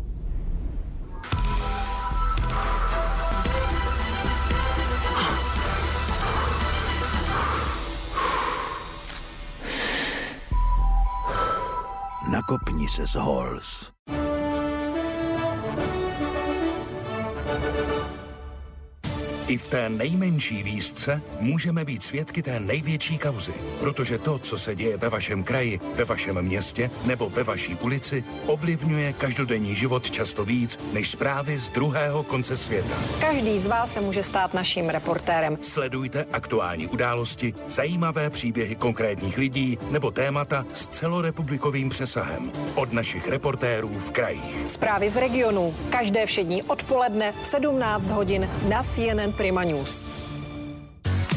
[12.30, 13.92] Nakopni se z Halls.
[19.48, 24.74] I v té nejmenší výzce můžeme být svědky té největší kauzy, protože to, co se
[24.74, 30.44] děje ve vašem kraji, ve vašem městě nebo ve vaší ulici, ovlivňuje každodenní život často
[30.44, 32.94] víc než zprávy z druhého konce světa.
[33.20, 35.56] Každý z vás se může stát naším reportérem.
[35.62, 43.88] Sledujte aktuální události, zajímavé příběhy konkrétních lidí nebo témata s celorepublikovým přesahem od našich reportérů
[43.88, 44.62] v krajích.
[44.66, 45.74] Zprávy z regionu.
[45.90, 50.04] Každé všední odpoledne v 17 hodin na CNN Prima News.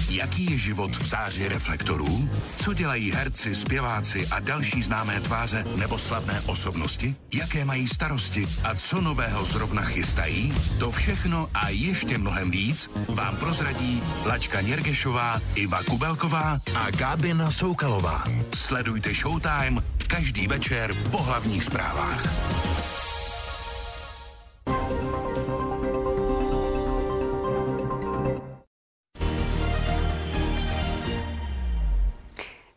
[0.10, 2.30] Jaký je život v záři reflektorů?
[2.58, 7.16] Co dělají herci, zpěváci a další známé tváře nebo slavné osobnosti?
[7.34, 10.54] Jaké mají starosti a co nového zrovna chystají?
[10.80, 18.24] To všechno a ještě mnohem víc vám prozradí Laďka Něrgešová, Iva Kubelková a Gábina Soukalová.
[18.56, 22.24] Sledujte Showtime každý večer po hlavních zprávách.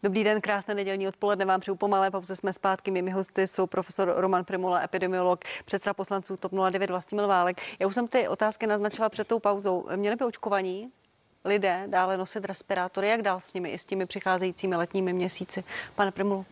[0.03, 2.37] Dobrý den, krásné nedělní odpoledne vám přeju pomalé pauze.
[2.37, 2.91] Jsme zpátky.
[2.91, 7.61] Mými hosty jsou profesor Roman Primula, epidemiolog, předseda poslanců TOP 09 Vlastimil Válek.
[7.79, 9.89] Já už jsem ty otázky naznačila před tou pauzou.
[9.97, 10.91] Měli by očkovaní
[11.45, 13.09] lidé dále nosit respirátory?
[13.09, 15.65] Jak dál s nimi i s těmi přicházejícími letními měsíci?
[15.95, 16.47] Pane Primulu.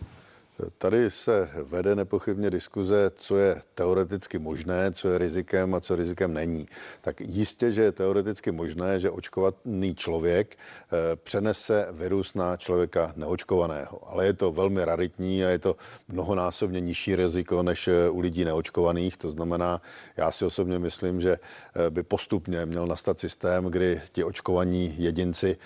[0.79, 6.33] Tady se vede nepochybně diskuze, co je teoreticky možné, co je rizikem a co rizikem
[6.33, 6.67] není.
[7.01, 14.11] Tak jistě, že je teoreticky možné, že očkovaný člověk eh, přenese virus na člověka neočkovaného.
[14.11, 15.77] Ale je to velmi raritní a je to
[16.09, 19.17] mnohonásobně nižší riziko než eh, u lidí neočkovaných.
[19.17, 19.83] To znamená,
[20.17, 25.57] já si osobně myslím, že eh, by postupně měl nastat systém, kdy ti očkovaní jedinci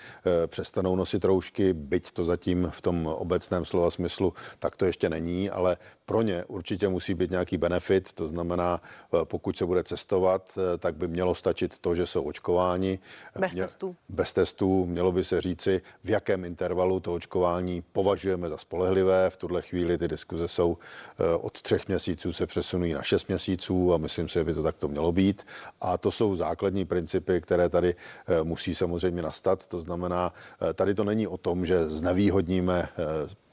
[0.47, 5.49] přestanou nosit roušky, byť to zatím v tom obecném slova smyslu tak to ještě není,
[5.49, 10.51] ale pro ně určitě musí být nějaký benefit, to znamená, eh, pokud se bude cestovat,
[10.57, 12.99] eh, tak by mělo stačit to, že jsou očkováni.
[13.39, 13.95] Bez testů.
[14.09, 19.29] Bez testů mělo by se říci, v jakém intervalu to očkování považujeme za spolehlivé.
[19.29, 20.77] V tuhle chvíli ty diskuze jsou
[21.19, 24.63] eh, od třech měsíců se přesunují na šest měsíců a myslím si, že by to
[24.63, 25.45] takto mělo být.
[25.81, 27.95] A to jsou základní principy, které tady
[28.43, 29.67] musí samozřejmě nastat.
[29.67, 30.33] To znamená,
[30.73, 32.89] tady to není o tom, že znevýhodníme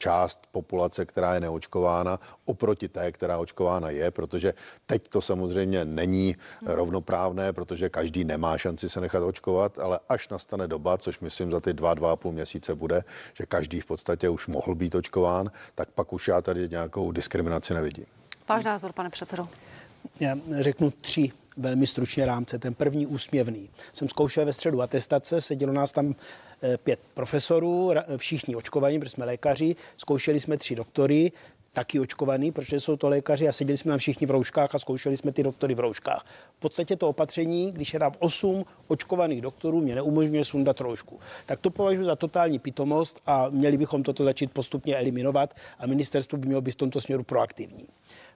[0.00, 2.18] část populace, která je neočkována,
[2.50, 4.54] oproti té, která očkována je, protože
[4.86, 6.36] teď to samozřejmě není
[6.66, 11.60] rovnoprávné, protože každý nemá šanci se nechat očkovat, ale až nastane doba, což myslím za
[11.60, 15.50] ty dva, dva a půl měsíce bude, že každý v podstatě už mohl být očkován,
[15.74, 18.06] tak pak už já tady nějakou diskriminaci nevidím.
[18.48, 19.44] Váš názor, pane předsedo?
[20.20, 22.58] Já řeknu tři velmi stručně rámce.
[22.58, 23.70] Ten první úsměvný.
[23.92, 26.14] Jsem zkoušel ve středu atestace, sedělo nás tam
[26.62, 31.32] eh, pět profesorů, všichni očkovaní, protože jsme lékaři, zkoušeli jsme tři doktory,
[31.72, 35.16] taky očkovaný, protože jsou to lékaři a seděli jsme tam všichni v rouškách a zkoušeli
[35.16, 36.24] jsme ty doktory v rouškách.
[36.56, 41.20] V podstatě to opatření, když je tam 8 očkovaných doktorů, mě neumožňuje sundat roušku.
[41.46, 46.38] Tak to považuji za totální pitomost a měli bychom toto začít postupně eliminovat a ministerstvo
[46.38, 47.86] by mělo být v tomto směru proaktivní.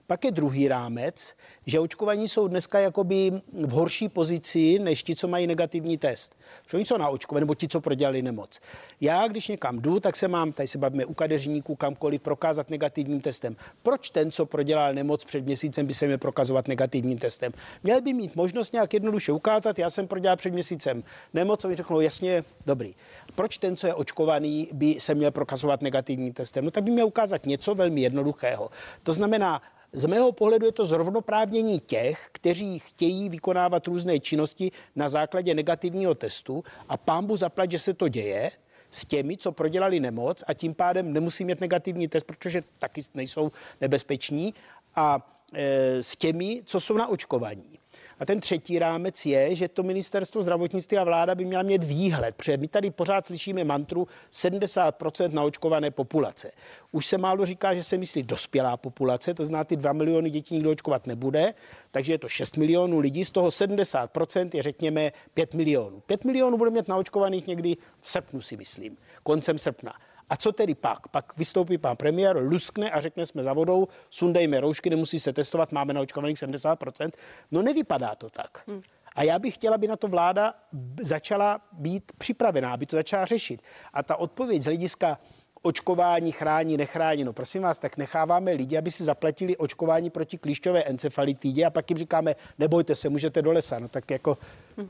[0.07, 1.33] Pak je druhý rámec,
[1.65, 6.35] že očkovaní jsou dneska jakoby v horší pozici než ti, co mají negativní test.
[6.63, 8.59] Protože oni jsou na očkovaní, nebo ti, co prodělali nemoc.
[9.01, 13.21] Já, když někam jdu, tak se mám, tady se bavíme u kadeřníků, kamkoliv prokázat negativním
[13.21, 13.55] testem.
[13.83, 17.51] Proč ten, co prodělal nemoc před měsícem, by se měl prokazovat negativním testem?
[17.83, 21.03] Měl by mít možnost nějak jednoduše ukázat, já jsem prodělal před měsícem
[21.33, 22.95] nemoc a oni řeknou, jasně, dobrý.
[23.35, 26.65] Proč ten, co je očkovaný, by se měl prokazovat negativním testem?
[26.65, 28.69] No tak by měl ukázat něco velmi jednoduchého.
[29.03, 29.61] To znamená,
[29.95, 36.15] z mého pohledu je to zrovnoprávnění těch, kteří chtějí vykonávat různé činnosti na základě negativního
[36.15, 38.51] testu a pámbu zaplať, že se to děje,
[38.91, 43.51] s těmi, co prodělali nemoc a tím pádem nemusí mít negativní test, protože taky nejsou
[43.81, 44.53] nebezpeční.
[44.95, 47.79] A eh, s těmi, co jsou na očkovaní.
[48.19, 52.35] A ten třetí rámec je, že to ministerstvo zdravotnictví a vláda by měla mít výhled,
[52.35, 56.51] protože my tady pořád slyšíme mantru 70% naočkované populace.
[56.91, 60.55] Už se málo říká, že se myslí dospělá populace, to znamená, ty 2 miliony dětí
[60.55, 61.53] nikdo očkovat nebude,
[61.91, 65.99] takže je to 6 milionů lidí, z toho 70% je řekněme 5 milionů.
[66.05, 69.93] 5 milionů bude mít naočkovaných někdy v srpnu, si myslím, koncem srpna.
[70.29, 71.07] A co tedy pak?
[71.07, 75.71] Pak vystoupí pan premiér, luskne a řekne, jsme za vodou, sundejme roušky, nemusí se testovat,
[75.71, 77.11] máme naočkovaných 70%.
[77.51, 78.63] No nevypadá to tak.
[78.67, 78.81] Hmm.
[79.15, 80.53] A já bych chtěla, aby na to vláda
[81.01, 83.61] začala být připravená, aby to začala řešit.
[83.93, 85.17] A ta odpověď z hlediska
[85.61, 87.23] očkování chrání, nechrání.
[87.23, 91.89] No prosím vás, tak necháváme lidi, aby si zaplatili očkování proti klíšťové encefalitidě a pak
[91.89, 93.79] jim říkáme, nebojte se, můžete do lesa.
[93.79, 94.37] No tak jako...
[94.77, 94.89] Hmm.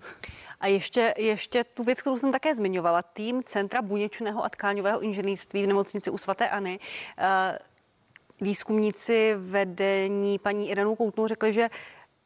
[0.59, 5.63] A ještě, ještě tu věc, kterou jsem také zmiňovala, tým Centra buněčného a tkáňového inženýrství
[5.63, 6.79] v nemocnici u svatéAny.
[7.17, 7.59] Eh,
[8.41, 11.69] výzkumníci vedení paní Irenu Koutnou řekli, že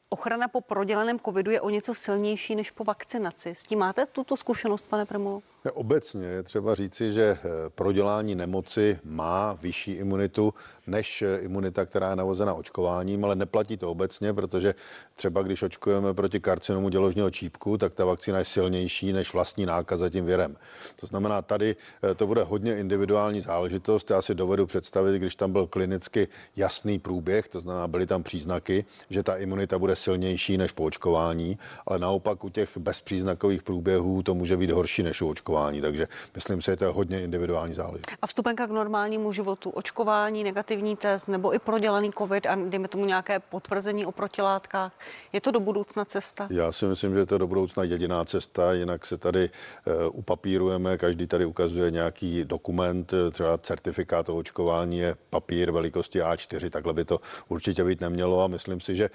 [0.10, 3.56] ochrana po prodělaném covidu je o něco silnější než po vakcinaci.
[3.56, 5.42] S tím máte tuto zkušenost, pane Premulo?
[5.72, 10.54] Obecně je třeba říci, že eh, prodělání nemoci má vyšší imunitu
[10.88, 14.76] než eh, imunita, která je navozena očkováním, ale neplatí to obecně, protože
[15.16, 20.10] třeba když očkujeme proti karcinomu děložního čípku, tak ta vakcína je silnější než vlastní nákaza
[20.10, 20.56] tím virem.
[20.96, 24.10] To znamená, tady eh, to bude hodně individuální záležitost.
[24.10, 28.86] Já si dovedu představit, když tam byl klinicky jasný průběh, to znamená, byly tam příznaky,
[29.10, 31.58] že ta imunita bude silnější než po očkování,
[31.88, 35.59] ale naopak u těch bezpříznakových průběhů to může být horší než u očkování.
[35.82, 38.18] Takže myslím si, že to je hodně individuální záležitost.
[38.22, 43.06] A vstupenka k normálnímu životu, očkování, negativní test nebo i prodělaný COVID a dejme tomu
[43.06, 44.94] nějaké potvrzení o protilátkách,
[45.34, 46.48] je to do budoucna cesta?
[46.52, 50.98] Já si myslím, že je to do budoucna jediná cesta, jinak se tady uh, upapírujeme,
[50.98, 57.06] každý tady ukazuje nějaký dokument, třeba certifikát o očkování je papír velikosti A4, takhle by
[57.06, 59.10] to určitě být nemělo a myslím si, že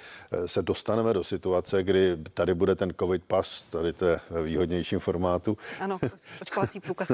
[0.46, 4.98] se dostaneme do situace, kdy tady bude ten covid pas, tady to je ve výhodnějším
[4.98, 5.58] formátu.
[5.80, 5.98] Ano,
[6.42, 7.10] očkovací průkaz.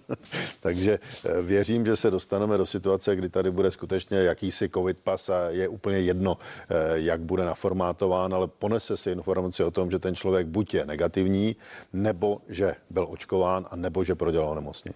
[0.60, 5.28] Takže eh, věřím, že se dostaneme do situace, kdy tady bude skutečně jakýsi covid pas
[5.28, 9.98] a je úplně jedno, eh, jak bude naformátován, ale ponese si informaci o tom, že
[9.98, 11.56] ten člověk buď je negativní,
[11.92, 14.94] nebo že byl očkován, a nebo že prodělal nemocnění.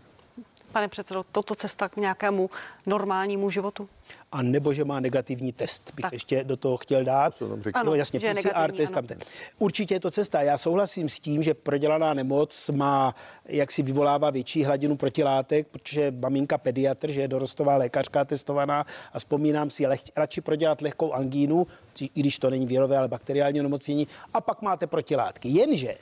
[0.72, 2.50] Pane předsedo, toto cesta k nějakému
[2.86, 3.88] normálnímu životu?
[4.32, 6.12] A nebo že má negativní test, bych tak.
[6.12, 7.42] ještě do toho chtěl dát.
[7.74, 9.18] Ano, no, jasně, PCR test tam ten.
[9.58, 10.42] Určitě je to cesta.
[10.42, 13.14] Já souhlasím s tím, že prodělaná nemoc má,
[13.46, 19.18] jak si vyvolává větší hladinu protilátek, protože maminka pediatr, že je dorostová lékařka testovaná a
[19.18, 21.66] vzpomínám si leh, radši prodělat lehkou angínu,
[22.00, 25.48] i když to není virové, ale bakteriální nemocnění, a pak máte protilátky.
[25.48, 25.96] Jenže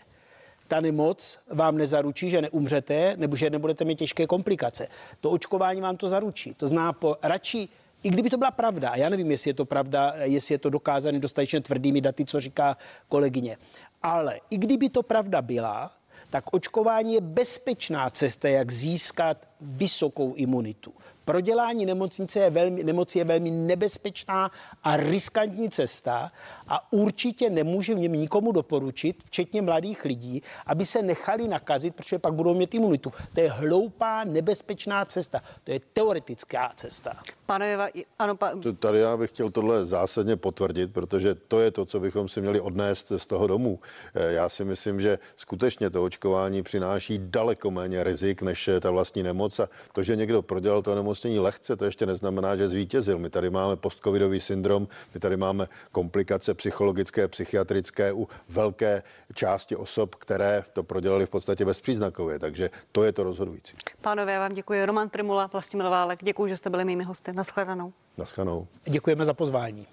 [0.68, 4.89] ta nemoc vám nezaručí, že neumřete nebo že nebudete mít těžké komplikace.
[5.20, 6.55] To očkování vám to zaručí.
[6.55, 7.68] To zná po radši
[8.07, 10.71] i kdyby to byla pravda, a já nevím, jestli je to pravda, jestli je to
[10.71, 12.77] dokázané dostatečně tvrdými daty, co říká
[13.09, 13.57] kolegyně,
[14.03, 15.93] ale i kdyby to pravda byla,
[16.31, 20.95] tak očkování je bezpečná cesta, jak získat vysokou imunitu.
[21.25, 24.51] Prodělání nemocnice je velmi, nemoci je velmi nebezpečná
[24.85, 26.33] a riskantní cesta
[26.69, 32.35] a určitě nemůže mě nikomu doporučit, včetně mladých lidí, aby se nechali nakazit, protože pak
[32.35, 33.12] budou mít imunitu.
[33.35, 35.41] To je hloupá, nebezpečná cesta.
[35.64, 37.12] To je teoretická cesta.
[37.47, 38.53] Pane, ano, pa...
[38.79, 42.61] Tady já bych chtěl tohle zásadně potvrdit, protože to je to, co bychom si měli
[42.61, 43.81] odnést z toho domu.
[44.14, 49.23] Eh, já si myslím, že skutečně to očkování přináší daleko méně rizik než ta vlastní
[49.23, 53.19] nemoc a to, že někdo prodělal to nemocnění lehce, to ještě neznamená, že zvítězil.
[53.19, 59.03] My tady máme postcovidový syndrom, my tady máme komplikace psychologické, psychiatrické u velké
[59.35, 62.39] části osob, které to prodělali v podstatě bezpříznakově.
[62.39, 63.77] Takže to je to rozhodující.
[64.01, 64.85] Pánové, já vám děkuji.
[64.87, 67.33] Roman Primula, Vlastimil Válek, děkuji, že jste byli mými hosty.
[67.33, 67.93] Naschledanou.
[68.19, 68.67] Naschledanou.
[68.85, 69.87] Děkujeme za pozvání.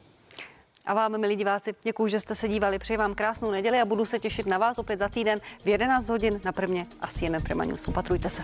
[0.86, 2.80] A vám, milí diváci, děkuji, že jste se dívali.
[2.80, 6.09] Přeji vám krásnou neděli a budu se těšit na vás opět za týden v 11
[6.09, 7.88] hodin na prvně a CNN Prima News.
[7.88, 8.43] Upatrujte se.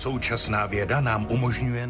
[0.00, 1.86] Současná věda nám umožňuje